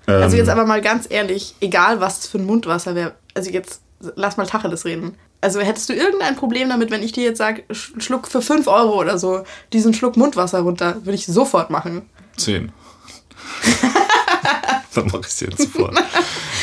Ja. 0.08 0.16
Ähm, 0.16 0.24
also 0.24 0.36
jetzt 0.36 0.50
aber 0.50 0.66
mal 0.66 0.82
ganz 0.82 1.06
ehrlich, 1.08 1.56
egal 1.62 2.02
was 2.02 2.26
für 2.26 2.40
ein 2.40 2.46
Mundwasser 2.46 2.96
wäre, 2.96 3.14
also 3.36 3.52
jetzt 3.52 3.82
lass 4.16 4.38
mal 4.38 4.48
Tacheles 4.48 4.86
reden. 4.86 5.16
Also 5.42 5.60
hättest 5.60 5.90
du 5.90 5.94
irgendein 5.94 6.36
Problem 6.36 6.70
damit, 6.70 6.92
wenn 6.92 7.02
ich 7.02 7.12
dir 7.12 7.24
jetzt 7.24 7.40
sage, 7.40 7.64
Schluck 7.72 8.28
für 8.28 8.44
5 8.44 8.68
Euro 8.68 9.00
oder 9.00 9.18
so, 9.18 9.44
diesen 9.74 9.94
Schluck 9.94 10.16
Mundwasser 10.16 10.60
runter, 10.60 10.98
würde 11.04 11.16
ich 11.16 11.26
sofort 11.26 11.72
machen. 11.72 12.04
10. 12.38 12.72
Dann 14.96 15.06
mache 15.06 15.22
ich 15.22 15.28
es 15.28 15.40
jetzt 15.40 15.58
sofort. 15.58 15.98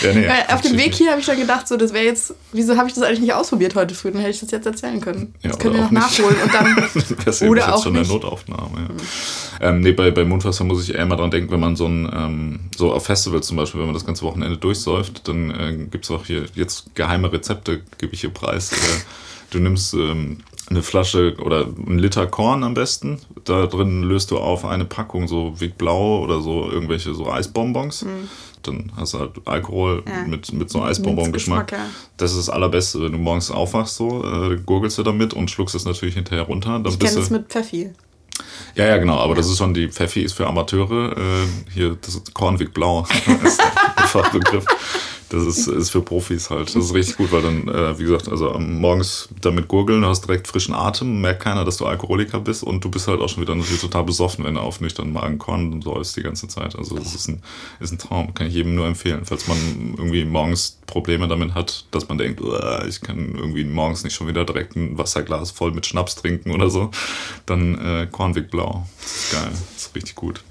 Ja, 0.01 0.13
nee, 0.15 0.29
auf 0.53 0.61
dem 0.61 0.77
Weg 0.79 0.95
hier 0.95 1.11
habe 1.11 1.19
ich 1.19 1.27
schon 1.27 1.37
gedacht, 1.37 1.67
so, 1.67 1.77
das 1.77 1.93
wäre 1.93 2.05
jetzt, 2.05 2.33
wieso 2.53 2.77
habe 2.77 2.87
ich 2.87 2.95
das 2.95 3.03
eigentlich 3.03 3.19
nicht 3.19 3.33
ausprobiert 3.33 3.75
heute 3.75 3.97
früh? 3.97 4.13
Dann 4.13 4.21
hätte 4.21 4.31
ich 4.31 4.39
das 4.39 4.53
jetzt 4.53 4.65
erzählen 4.65 5.01
können. 5.01 5.35
Ja, 5.43 5.51
das 5.51 5.59
können 5.59 5.75
wir 5.75 5.83
noch 5.83 5.91
nachholen 5.91 6.37
und 6.41 6.55
dann. 6.55 6.89
das 7.25 7.43
oder 7.43 7.63
jetzt 7.63 7.73
auch 7.73 7.83
schon 7.83 7.95
nicht. 7.95 8.09
der 8.09 8.15
Notaufnahme. 8.15 8.77
Ja. 8.77 8.83
Mhm. 8.83 8.97
Ähm, 9.61 9.81
nee, 9.81 9.91
bei, 9.91 10.13
bei 10.13 10.25
Mundwasser 10.25 10.63
muss 10.63 10.85
ich 10.85 10.95
eher 10.95 11.05
mal 11.05 11.17
dran 11.17 11.33
denken, 11.33 11.51
wenn 11.51 11.59
man 11.59 11.75
so 11.75 11.87
ein, 11.87 12.09
ähm, 12.15 12.61
so 12.77 12.93
auf 12.93 13.07
Festivals 13.07 13.49
zum 13.49 13.57
Beispiel, 13.57 13.81
wenn 13.81 13.89
man 13.89 13.95
das 13.95 14.07
ganze 14.07 14.23
Wochenende 14.23 14.57
durchsäuft, 14.57 15.27
dann 15.27 15.51
äh, 15.51 15.87
gibt 15.91 16.05
es 16.05 16.11
auch 16.13 16.25
hier 16.25 16.45
jetzt 16.55 16.95
geheime 16.95 17.33
Rezepte, 17.33 17.81
gebe 17.99 18.15
ich 18.15 18.21
hier 18.21 18.31
preis. 18.31 18.71
Äh, 18.71 18.77
du 19.51 19.59
nimmst 19.59 19.95
ähm, 19.95 20.39
eine 20.71 20.83
Flasche 20.83 21.37
oder 21.43 21.67
ein 21.67 21.99
Liter 21.99 22.27
Korn 22.27 22.63
am 22.63 22.75
besten. 22.75 23.21
Da 23.45 23.67
drin 23.67 24.03
löst 24.03 24.31
du 24.31 24.39
auf 24.39 24.65
eine 24.65 24.85
Packung 24.85 25.29
so 25.29 25.59
Weg 25.61 25.79
Blau 25.79 26.23
oder 26.23 26.41
so 26.41 26.71
irgendwelche 26.71 27.15
so 27.15 27.31
Eisbonbons. 27.31 28.05
Mhm. 28.05 28.29
Dann 28.63 28.93
hast 28.97 29.15
du 29.15 29.21
halt 29.21 29.31
Alkohol 29.45 30.03
ja. 30.07 30.27
mit, 30.27 30.53
mit 30.53 30.69
so 30.69 30.83
Eisbonbon-Geschmack. 30.83 31.73
Ja. 31.73 31.87
Das 32.17 32.33
ist 32.33 32.39
das 32.39 32.51
Allerbeste. 32.51 33.01
Wenn 33.01 33.13
du 33.13 33.19
morgens 33.19 33.51
aufwachst, 33.51 33.97
so, 33.97 34.25
äh, 34.25 34.57
gurgelst 34.57 34.99
du 34.99 35.03
damit 35.03 35.33
und 35.33 35.51
schluckst 35.51 35.75
es 35.75 35.85
natürlich 35.85 36.17
hinterher 36.17 36.45
runter. 36.45 36.79
Dann 36.79 36.93
ich 36.93 36.99
kenne 36.99 37.19
es 37.19 37.31
mit 37.31 37.49
Pfeffi. 37.49 37.93
Ja, 38.75 38.87
ja, 38.87 38.99
genau, 38.99 39.17
aber 39.17 39.33
ja. 39.33 39.37
das 39.37 39.49
ist 39.49 39.59
schon 39.59 39.75
die 39.75 39.89
Pfeffi 39.89 40.23
ist 40.23 40.35
für 40.35 40.47
Amateure. 40.47 41.17
Äh, 41.17 41.47
hier, 41.73 41.97
das 42.01 42.17
ist 42.17 42.35
Kornweg 42.35 42.75
Blau. 42.75 43.07
das 43.43 43.55
ist 43.55 43.61
ein 43.61 44.09
Fachbegriff. 44.09 44.65
Das 45.31 45.45
ist, 45.45 45.67
ist 45.67 45.91
für 45.91 46.01
Profis 46.01 46.49
halt. 46.49 46.75
Das 46.75 46.85
ist 46.85 46.95
richtig 46.95 47.19
gut, 47.19 47.33
weil 47.33 47.43
dann, 47.43 47.69
äh, 47.69 47.99
wie 47.99 48.05
gesagt, 48.05 48.29
also 48.29 48.59
morgens 48.59 49.29
damit 49.43 49.69
gurgeln, 49.69 50.01
du 50.01 50.09
hast 50.09 50.23
direkt 50.23 50.49
frischen 50.49 50.75
Atem, 50.75 51.21
merkt 51.21 51.43
keiner, 51.43 51.65
dass 51.65 51.77
du 51.77 51.87
Alkoholiker 51.87 52.41
bist 52.41 52.63
und 52.63 52.83
du 52.83 52.91
bist 52.91 53.09
halt 53.09 53.21
auch 53.21 53.29
schon 53.29 53.43
wieder 53.43 53.55
natürlich 53.55 53.81
total 53.81 54.05
besoffen, 54.05 54.45
wenn 54.45 54.55
du 54.55 54.61
auf 54.61 54.81
nüchternen 54.81 55.13
Magen 55.13 55.39
und 55.39 55.85
säufst 55.85 56.17
die 56.17 56.23
ganze 56.23 56.49
Zeit. 56.49 56.77
Also 56.77 56.97
das 56.97 57.15
ist 57.15 57.29
ein, 57.29 57.43
ist 57.81 57.93
ein 57.93 57.99
Traum, 57.99 58.33
kann 58.33 58.47
ich 58.47 58.55
jedem 58.55 58.75
nur 58.75 58.87
empfehlen. 58.87 59.25
Falls 59.25 59.47
man 59.49 59.59
irgendwie 59.99 60.25
morgens 60.25 60.79
Probleme 60.87 61.29
damit 61.29 61.55
hat, 61.55 61.87
dass 61.91 62.09
man 62.09 62.17
denkt, 62.17 62.41
ich 62.89 63.01
kann 63.03 63.35
irgendwie 63.35 63.65
morgens 63.65 64.05
nicht 64.05 64.15
schon 64.15 64.29
wieder 64.29 64.45
direkt 64.45 64.77
ein 64.77 64.97
Wasserglas 64.97 65.51
voll 65.51 65.73
mit 65.73 65.85
Schnaps 65.85 66.15
trinken 66.15 66.53
oder 66.53 66.71
so, 66.71 66.91
dann 67.45 67.75
äh, 67.79 68.07
Kornweg 68.11 68.51
Blau. 68.51 68.87
Das 69.01 69.17
ist 69.17 69.33
geil, 69.33 69.51
das 69.51 69.87
ist 69.87 69.95
richtig 69.95 70.15
gut. 70.15 70.43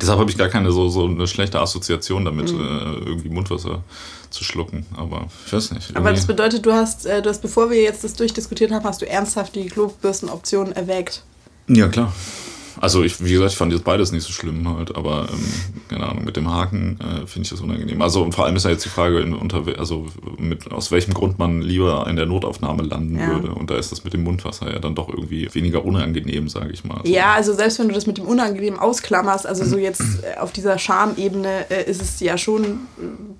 Deshalb 0.00 0.18
habe 0.18 0.30
ich 0.30 0.36
gar 0.36 0.48
keine 0.48 0.72
so, 0.72 0.88
so 0.88 1.06
eine 1.06 1.26
schlechte 1.26 1.60
Assoziation 1.60 2.24
damit, 2.24 2.52
mhm. 2.52 2.60
äh, 2.60 3.08
irgendwie 3.08 3.28
Mundwasser 3.30 3.82
zu 4.30 4.44
schlucken. 4.44 4.84
Aber 4.96 5.28
ich 5.46 5.52
weiß 5.52 5.72
nicht. 5.72 5.90
Irgendwie. 5.90 5.98
Aber 5.98 6.12
das 6.12 6.26
bedeutet, 6.26 6.66
du 6.66 6.72
hast, 6.72 7.06
äh, 7.06 7.22
du 7.22 7.30
hast, 7.30 7.40
bevor 7.40 7.70
wir 7.70 7.80
jetzt 7.80 8.04
das 8.04 8.14
durchdiskutiert 8.14 8.70
haben, 8.72 8.84
hast 8.84 9.00
du 9.00 9.08
ernsthaft 9.08 9.54
die 9.54 9.66
Klobürstenoption 9.66 10.72
erwägt. 10.72 11.22
Ja, 11.68 11.88
klar. 11.88 12.12
Also 12.80 13.02
ich, 13.02 13.22
wie 13.24 13.32
gesagt, 13.32 13.52
ich 13.52 13.56
fand 13.56 13.72
jetzt 13.72 13.84
beides 13.84 14.12
nicht 14.12 14.24
so 14.24 14.32
schlimm 14.32 14.68
halt, 14.68 14.94
aber 14.96 15.28
ähm, 15.32 15.52
keine 15.88 16.08
Ahnung, 16.08 16.24
mit 16.24 16.36
dem 16.36 16.52
Haken 16.52 16.98
äh, 17.00 17.26
finde 17.26 17.44
ich 17.44 17.50
das 17.50 17.60
unangenehm. 17.60 18.02
Also 18.02 18.22
und 18.22 18.34
vor 18.34 18.44
allem 18.44 18.56
ist 18.56 18.64
ja 18.64 18.70
jetzt 18.70 18.84
die 18.84 18.90
Frage, 18.90 19.20
in, 19.20 19.34
unter, 19.34 19.62
also 19.78 20.06
mit, 20.38 20.70
aus 20.72 20.90
welchem 20.90 21.14
Grund 21.14 21.38
man 21.38 21.62
lieber 21.62 22.06
in 22.08 22.16
der 22.16 22.26
Notaufnahme 22.26 22.82
landen 22.82 23.18
ja. 23.18 23.28
würde. 23.28 23.52
Und 23.52 23.70
da 23.70 23.76
ist 23.76 23.92
das 23.92 24.04
mit 24.04 24.12
dem 24.12 24.24
Mundwasser 24.24 24.72
ja 24.72 24.78
dann 24.78 24.94
doch 24.94 25.08
irgendwie 25.08 25.48
weniger 25.54 25.84
unangenehm, 25.84 26.48
sage 26.48 26.70
ich 26.72 26.84
mal. 26.84 26.98
Also, 26.98 27.12
ja, 27.12 27.34
also 27.34 27.54
selbst 27.54 27.78
wenn 27.78 27.88
du 27.88 27.94
das 27.94 28.06
mit 28.06 28.18
dem 28.18 28.26
Unangenehm 28.26 28.78
ausklammerst, 28.78 29.46
also 29.46 29.64
so 29.64 29.78
jetzt 29.78 30.02
äh, 30.22 30.38
auf 30.38 30.52
dieser 30.52 30.78
Schamebene 30.78 31.70
äh, 31.70 31.90
ist 31.90 32.02
es 32.02 32.20
ja 32.20 32.36
schon, 32.36 32.64
äh, 32.64 32.70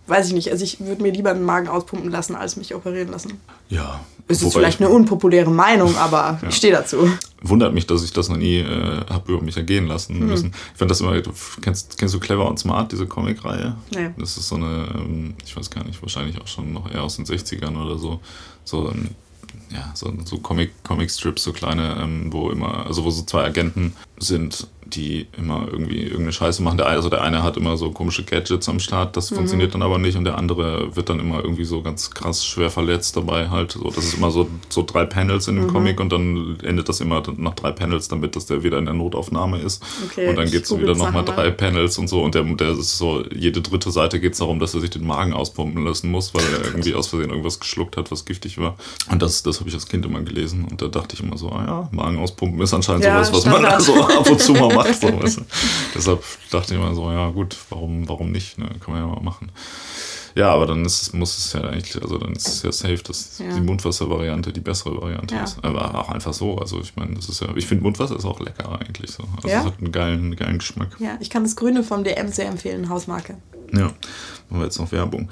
weiß 0.07 0.29
ich 0.29 0.35
nicht, 0.35 0.51
also 0.51 0.64
ich 0.64 0.81
würde 0.81 1.03
mir 1.03 1.12
lieber 1.12 1.31
einen 1.31 1.44
Magen 1.44 1.68
auspumpen 1.68 2.11
lassen, 2.11 2.35
als 2.35 2.57
mich 2.57 2.75
operieren 2.75 3.11
lassen. 3.11 3.40
Ja. 3.68 4.01
Es 4.29 4.42
ist 4.42 4.53
vielleicht 4.53 4.81
eine 4.81 4.90
unpopuläre 4.90 5.51
Meinung, 5.51 5.96
aber 5.96 6.38
ja. 6.42 6.49
ich 6.49 6.57
stehe 6.57 6.72
dazu 6.72 7.09
wundert 7.48 7.74
mich, 7.74 7.87
dass 7.87 8.04
ich 8.04 8.12
das 8.12 8.28
noch 8.28 8.37
nie 8.37 8.59
äh, 8.59 9.04
habe 9.09 9.32
über 9.32 9.42
mich 9.42 9.56
ergehen 9.56 9.87
lassen 9.87 10.18
hm. 10.18 10.26
müssen. 10.26 10.52
Ich 10.72 10.78
fand 10.78 10.90
das 10.90 11.00
immer, 11.00 11.20
kennst, 11.61 11.98
kennst 11.98 12.14
du 12.14 12.20
Clever 12.20 12.48
und 12.48 12.59
Smart, 12.59 12.92
diese 12.92 13.06
Comicreihe? 13.06 13.76
Nee. 13.94 14.11
Das 14.18 14.37
ist 14.37 14.48
so 14.48 14.56
eine, 14.56 14.88
ähm, 14.94 15.35
ich 15.44 15.56
weiß 15.56 15.70
gar 15.70 15.85
nicht, 15.85 16.00
wahrscheinlich 16.02 16.40
auch 16.40 16.46
schon 16.48 16.72
noch 16.72 16.90
eher 16.90 17.02
aus 17.02 17.16
den 17.16 17.26
60ern 17.26 17.76
oder 17.76 17.98
so. 17.98 18.20
So 18.64 18.88
ein 18.88 19.14
ja, 19.70 19.90
so, 19.94 20.12
so 20.24 20.38
Comic, 20.38 20.72
Comic-Strips, 20.85 21.42
so 21.42 21.52
kleine, 21.52 21.96
ähm, 22.00 22.32
wo 22.32 22.50
immer, 22.50 22.87
also 22.87 23.04
wo 23.04 23.11
so 23.11 23.22
zwei 23.22 23.44
Agenten 23.44 23.94
sind, 24.18 24.68
die 24.87 25.27
immer 25.37 25.66
irgendwie 25.70 26.03
irgendeine 26.03 26.33
Scheiße 26.33 26.62
machen. 26.62 26.79
Der, 26.79 26.87
also 26.87 27.09
der 27.09 27.22
eine 27.22 27.42
hat 27.42 27.57
immer 27.57 27.77
so 27.77 27.90
komische 27.90 28.25
Gadgets 28.25 28.68
am 28.68 28.79
Start, 28.79 29.16
das 29.16 29.31
mhm. 29.31 29.37
funktioniert 29.37 29.75
dann 29.75 29.83
aber 29.83 29.99
nicht 29.99 30.16
und 30.16 30.25
der 30.25 30.38
andere 30.38 30.94
wird 30.94 31.09
dann 31.09 31.18
immer 31.18 31.42
irgendwie 31.42 31.64
so 31.64 31.83
ganz 31.83 32.11
krass 32.11 32.46
schwer 32.46 32.70
verletzt 32.70 33.16
dabei 33.16 33.49
halt. 33.49 33.72
So, 33.72 33.90
das 33.90 34.05
ist 34.05 34.14
immer 34.14 34.31
so, 34.31 34.49
so 34.68 34.85
drei 34.85 35.05
Panels 35.05 35.49
in 35.49 35.57
dem 35.57 35.64
mhm. 35.64 35.72
Comic 35.72 36.01
und 36.01 36.12
dann 36.12 36.59
endet 36.62 36.88
das 36.88 37.01
immer 37.01 37.22
nach 37.37 37.55
drei 37.55 37.72
Panels 37.72 38.09
damit, 38.09 38.37
dass 38.37 38.46
der 38.46 38.62
wieder 38.62 38.79
in 38.79 38.85
der 38.85 38.94
Notaufnahme 38.94 39.59
ist. 39.59 39.83
Okay, 40.05 40.29
und 40.29 40.37
dann 40.37 40.51
geht 40.51 40.64
es 40.64 40.79
wieder 40.79 40.94
nochmal 40.94 41.25
drei 41.25 41.51
Panels 41.51 41.99
und 41.99 42.09
so 42.09 42.22
und 42.22 42.35
der, 42.35 42.44
der 42.44 42.70
ist 42.70 42.96
so, 42.96 43.25
jede 43.35 43.61
dritte 43.61 43.90
Seite 43.90 44.20
geht 44.20 44.33
es 44.33 44.38
darum, 44.38 44.61
dass 44.61 44.75
er 44.75 44.81
sich 44.81 44.90
den 44.90 45.07
Magen 45.07 45.33
auspumpen 45.33 45.85
lassen 45.85 46.11
muss, 46.11 46.33
weil 46.35 46.44
er 46.44 46.64
irgendwie 46.64 46.94
aus 46.94 47.09
Versehen 47.09 47.31
irgendwas 47.31 47.59
geschluckt 47.59 47.96
hat, 47.96 48.11
was 48.12 48.25
giftig 48.25 48.59
war. 48.59 48.77
Und 49.11 49.20
das, 49.20 49.42
das 49.42 49.59
habe 49.59 49.68
ich 49.68 49.75
als 49.75 49.88
Kind 49.88 50.07
immer 50.07 50.20
gelesen 50.20 50.66
und 50.70 50.81
da 50.81 50.88
dachte 50.88 51.14
ich 51.14 51.22
immer 51.22 51.37
so, 51.37 51.51
ah 51.51 51.64
ja, 51.66 51.88
Magen 51.90 52.18
auspumpen 52.18 52.61
ist 52.61 52.72
anscheinend 52.72 53.05
ja, 53.05 53.25
sowas, 53.25 53.33
was 53.33 53.53
Standard. 53.53 53.72
man 53.72 53.81
so 53.81 53.94
ab 54.01 54.31
und 54.31 54.40
zu 54.40 54.53
mal 54.53 54.75
macht. 54.76 55.00
So, 55.00 55.22
weißt 55.22 55.38
du? 55.38 55.42
Deshalb 55.94 56.22
dachte 56.50 56.74
ich 56.74 56.80
immer 56.80 56.94
so, 56.94 57.10
ja 57.10 57.30
gut, 57.30 57.56
warum, 57.70 58.08
warum 58.08 58.30
nicht? 58.30 58.58
Ne? 58.58 58.68
Kann 58.80 58.94
man 58.94 59.02
ja 59.02 59.06
mal 59.06 59.22
machen. 59.22 59.50
Ja, 60.36 60.52
aber 60.52 60.66
dann 60.66 60.84
ist, 60.84 61.14
muss 61.14 61.38
es 61.38 61.54
ja 61.54 61.62
eigentlich, 61.62 62.00
also 62.00 62.18
dann 62.18 62.34
ist 62.34 62.46
es 62.46 62.62
ja 62.62 62.70
safe, 62.70 62.98
dass 62.98 63.38
ja. 63.38 63.54
die 63.54 63.60
Mundwasser-Variante 63.62 64.52
die 64.52 64.60
bessere 64.60 65.00
Variante 65.00 65.34
ja. 65.34 65.44
ist. 65.44 65.58
Aber 65.62 65.94
auch 65.98 66.10
einfach 66.10 66.34
so. 66.34 66.58
Also 66.58 66.78
ich 66.80 66.94
meine, 66.94 67.14
das 67.14 67.30
ist 67.30 67.40
ja, 67.40 67.48
ich 67.56 67.66
finde 67.66 67.84
Mundwasser 67.84 68.16
ist 68.16 68.26
auch 68.26 68.38
lecker 68.38 68.78
eigentlich 68.78 69.10
so. 69.10 69.24
Also 69.36 69.48
ja? 69.48 69.60
es 69.60 69.64
hat 69.64 69.78
einen 69.78 69.92
geilen, 69.92 70.36
geilen 70.36 70.58
Geschmack. 70.58 70.96
Ja, 70.98 71.16
ich 71.20 71.30
kann 71.30 71.42
das 71.42 71.56
Grüne 71.56 71.82
vom 71.82 72.04
DM 72.04 72.28
sehr 72.28 72.48
empfehlen, 72.48 72.90
Hausmarke. 72.90 73.38
Ja, 73.72 73.84
machen 73.84 73.94
wir 74.50 74.64
jetzt 74.64 74.78
noch 74.78 74.92
Werbung. 74.92 75.30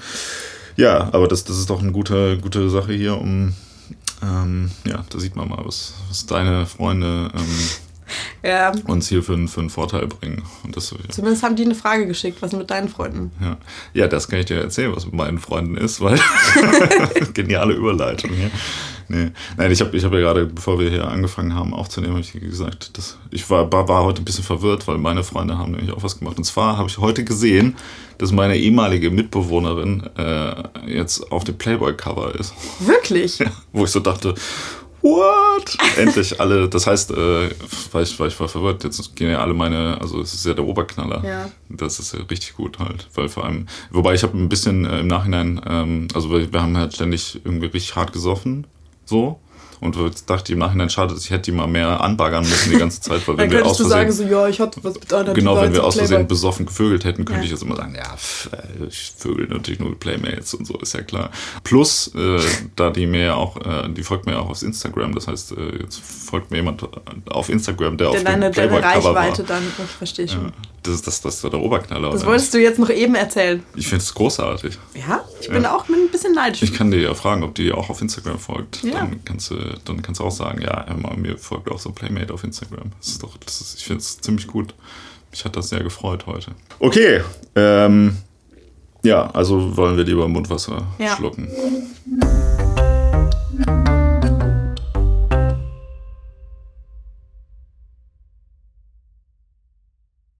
Ja, 0.76 1.10
aber 1.12 1.28
das, 1.28 1.44
das 1.44 1.58
ist 1.58 1.68
doch 1.68 1.80
eine 1.82 1.92
gute, 1.92 2.38
gute 2.38 2.70
Sache 2.70 2.94
hier, 2.94 3.18
um 3.18 3.52
ähm, 4.22 4.70
ja, 4.86 5.04
da 5.08 5.18
sieht 5.18 5.36
man 5.36 5.48
mal, 5.48 5.64
was, 5.64 5.94
was 6.08 6.26
deine 6.26 6.66
Freunde 6.66 7.30
ähm, 7.34 7.58
ja. 8.44 8.72
uns 8.86 9.08
hier 9.08 9.22
für, 9.22 9.48
für 9.48 9.60
einen 9.60 9.70
Vorteil 9.70 10.06
bringen. 10.06 10.42
Und 10.62 10.76
das, 10.76 10.90
ja. 10.90 10.96
Zumindest 11.10 11.42
haben 11.42 11.56
die 11.56 11.64
eine 11.64 11.74
Frage 11.74 12.06
geschickt, 12.06 12.42
was 12.42 12.52
mit 12.52 12.70
deinen 12.70 12.88
Freunden? 12.88 13.32
Ja. 13.40 13.56
ja, 13.94 14.06
das 14.06 14.28
kann 14.28 14.40
ich 14.40 14.46
dir 14.46 14.60
erzählen, 14.60 14.94
was 14.94 15.06
mit 15.06 15.14
meinen 15.14 15.38
Freunden 15.38 15.76
ist, 15.76 16.00
weil 16.00 16.18
geniale 17.34 17.74
Überleitung 17.74 18.30
hier. 18.30 18.50
Nee. 19.08 19.30
Nein, 19.56 19.70
ich 19.70 19.80
habe 19.80 19.96
ich 19.96 20.04
hab 20.04 20.12
ja 20.12 20.20
gerade, 20.20 20.46
bevor 20.46 20.78
wir 20.78 20.88
hier 20.88 21.06
angefangen 21.06 21.54
haben 21.54 21.74
aufzunehmen, 21.74 22.14
habe 22.14 22.22
ich 22.22 22.32
gesagt, 22.32 22.96
dass 22.96 23.18
ich 23.30 23.48
war, 23.50 23.70
war, 23.70 24.04
heute 24.04 24.22
ein 24.22 24.24
bisschen 24.24 24.44
verwirrt, 24.44 24.86
weil 24.88 24.98
meine 24.98 25.22
Freunde 25.22 25.58
haben 25.58 25.72
nämlich 25.72 25.92
auch 25.92 26.02
was 26.02 26.18
gemacht. 26.18 26.38
Und 26.38 26.44
zwar 26.44 26.78
habe 26.78 26.88
ich 26.88 26.98
heute 26.98 27.24
gesehen, 27.24 27.76
dass 28.18 28.32
meine 28.32 28.56
ehemalige 28.56 29.10
Mitbewohnerin 29.10 30.08
äh, 30.16 30.62
jetzt 30.86 31.30
auf 31.32 31.44
dem 31.44 31.58
Playboy-Cover 31.58 32.34
ist. 32.38 32.54
Wirklich? 32.80 33.38
Ja, 33.38 33.50
wo 33.72 33.84
ich 33.84 33.90
so 33.90 34.00
dachte, 34.00 34.34
what? 35.04 35.76
Endlich 35.98 36.40
alle, 36.40 36.68
das 36.68 36.86
heißt, 36.86 37.10
äh, 37.12 37.50
weil, 37.92 38.02
ich, 38.02 38.18
weil 38.18 38.28
ich 38.28 38.40
war 38.40 38.48
verwirrt, 38.48 38.84
jetzt 38.84 39.14
gehen 39.14 39.30
ja 39.30 39.40
alle 39.40 39.54
meine, 39.54 39.98
also 40.00 40.20
es 40.20 40.34
ist 40.34 40.46
ja 40.46 40.54
der 40.54 40.64
Oberknaller. 40.64 41.22
Ja. 41.24 41.50
Das 41.68 41.98
ist 41.98 42.14
ja 42.14 42.20
richtig 42.24 42.54
gut 42.54 42.78
halt, 42.78 43.06
weil 43.14 43.28
vor 43.28 43.44
allem, 43.44 43.66
wobei 43.90 44.14
ich 44.14 44.22
habe 44.22 44.36
ein 44.36 44.48
bisschen 44.48 44.84
äh, 44.84 45.00
im 45.00 45.06
Nachhinein, 45.06 45.60
ähm, 45.68 46.08
also 46.14 46.30
wir, 46.30 46.52
wir 46.52 46.62
haben 46.62 46.76
halt 46.76 46.94
ständig 46.94 47.40
irgendwie 47.44 47.66
richtig 47.66 47.94
hart 47.94 48.12
gesoffen, 48.12 48.66
so, 49.04 49.38
und 49.84 49.96
dachte 50.30 50.52
im 50.52 50.58
Nachhinein, 50.60 50.88
schade, 50.88 51.14
ich 51.18 51.30
hätte 51.30 51.42
die 51.42 51.52
mal 51.52 51.66
mehr 51.66 52.00
anbaggern 52.00 52.42
müssen 52.42 52.70
die 52.70 52.78
ganze 52.78 53.02
Zeit, 53.02 53.26
weil 53.28 53.36
wenn 53.38 53.50
wir 53.50 53.66
aus 53.66 53.76
Versehen, 53.76 53.90
sagen, 53.90 54.12
so, 54.12 54.22
ja, 54.24 54.48
ich 54.48 54.58
hatte 54.58 54.82
was 54.82 54.94
mit 54.94 55.12
einer 55.12 55.34
Genau, 55.34 55.60
wenn 55.60 55.74
wir 55.74 55.84
aus 55.84 55.96
Versehen 55.96 56.26
besoffen 56.26 56.64
gevögelt 56.64 57.04
hätten, 57.04 57.24
könnte 57.24 57.40
ja. 57.40 57.44
ich 57.44 57.50
jetzt 57.50 57.62
immer 57.62 57.76
sagen, 57.76 57.94
ja, 57.94 58.16
pff, 58.16 58.48
ich 58.88 59.12
vögel 59.16 59.46
natürlich 59.48 59.80
nur 59.80 59.90
mit 59.90 60.00
Playmates 60.00 60.54
und 60.54 60.66
so, 60.66 60.78
ist 60.78 60.94
ja 60.94 61.02
klar. 61.02 61.30
Plus, 61.62 62.12
äh, 62.14 62.40
da 62.76 62.90
die 62.90 63.06
mir 63.06 63.24
ja 63.24 63.34
auch, 63.34 63.56
äh, 63.58 63.88
die 63.90 64.02
folgt 64.02 64.26
mir 64.26 64.32
ja 64.32 64.38
auch 64.40 64.48
auf 64.48 64.62
Instagram, 64.62 65.14
das 65.14 65.28
heißt, 65.28 65.52
äh, 65.52 65.82
jetzt 65.82 66.00
folgt 66.00 66.50
mir 66.50 66.56
jemand 66.58 66.88
auf 67.30 67.50
Instagram, 67.50 67.98
der, 67.98 68.10
der 68.10 68.18
auf 68.18 68.24
deine, 68.24 68.50
dem 68.50 68.52
Playboy-Cover 68.52 69.14
war. 69.14 69.30
dann, 69.32 69.62
ich 69.62 69.90
verstehe 69.90 70.28
schon. 70.28 70.46
Ja, 70.46 70.52
das 70.84 70.94
ist 70.96 71.06
das, 71.06 71.20
das 71.22 71.40
der 71.40 71.54
Oberknaller. 71.54 72.10
Das 72.10 72.26
wolltest 72.26 72.52
du 72.52 72.58
jetzt 72.58 72.78
noch 72.78 72.90
eben 72.90 73.14
erzählen. 73.14 73.62
Ich 73.74 73.88
finde 73.88 74.02
es 74.02 74.14
großartig. 74.14 74.78
Ja? 74.94 75.24
Ich 75.40 75.48
bin 75.48 75.64
auch 75.64 75.88
ein 75.88 76.10
bisschen 76.10 76.34
neidisch. 76.34 76.62
Ich 76.62 76.74
kann 76.74 76.90
dir 76.90 77.00
ja 77.00 77.14
fragen, 77.14 77.42
ob 77.42 77.54
die 77.54 77.72
auch 77.72 77.88
auf 77.88 78.02
Instagram 78.02 78.38
folgt. 78.38 78.82
Ja. 78.82 78.92
Dann 78.92 79.24
kannst 79.24 79.50
du 79.50 79.56
dann 79.84 80.02
kannst 80.02 80.20
du 80.20 80.24
auch 80.24 80.30
sagen, 80.30 80.62
ja, 80.62 80.86
mir 81.16 81.38
folgt 81.38 81.70
auch 81.70 81.78
so 81.78 81.92
Playmate 81.92 82.32
auf 82.32 82.44
Instagram. 82.44 82.92
Das 82.98 83.08
ist 83.08 83.22
doch, 83.22 83.36
das 83.38 83.60
ist, 83.60 83.78
ich 83.78 83.84
finde 83.84 84.00
es 84.00 84.20
ziemlich 84.20 84.46
gut. 84.46 84.74
Mich 85.30 85.44
hat 85.44 85.56
das 85.56 85.68
sehr 85.68 85.82
gefreut 85.82 86.26
heute. 86.26 86.52
Okay, 86.78 87.22
ähm, 87.56 88.16
ja, 89.02 89.30
also 89.30 89.76
wollen 89.76 89.96
wir 89.96 90.04
lieber 90.04 90.28
Mundwasser 90.28 90.86
ja. 90.98 91.16
schlucken. 91.16 91.48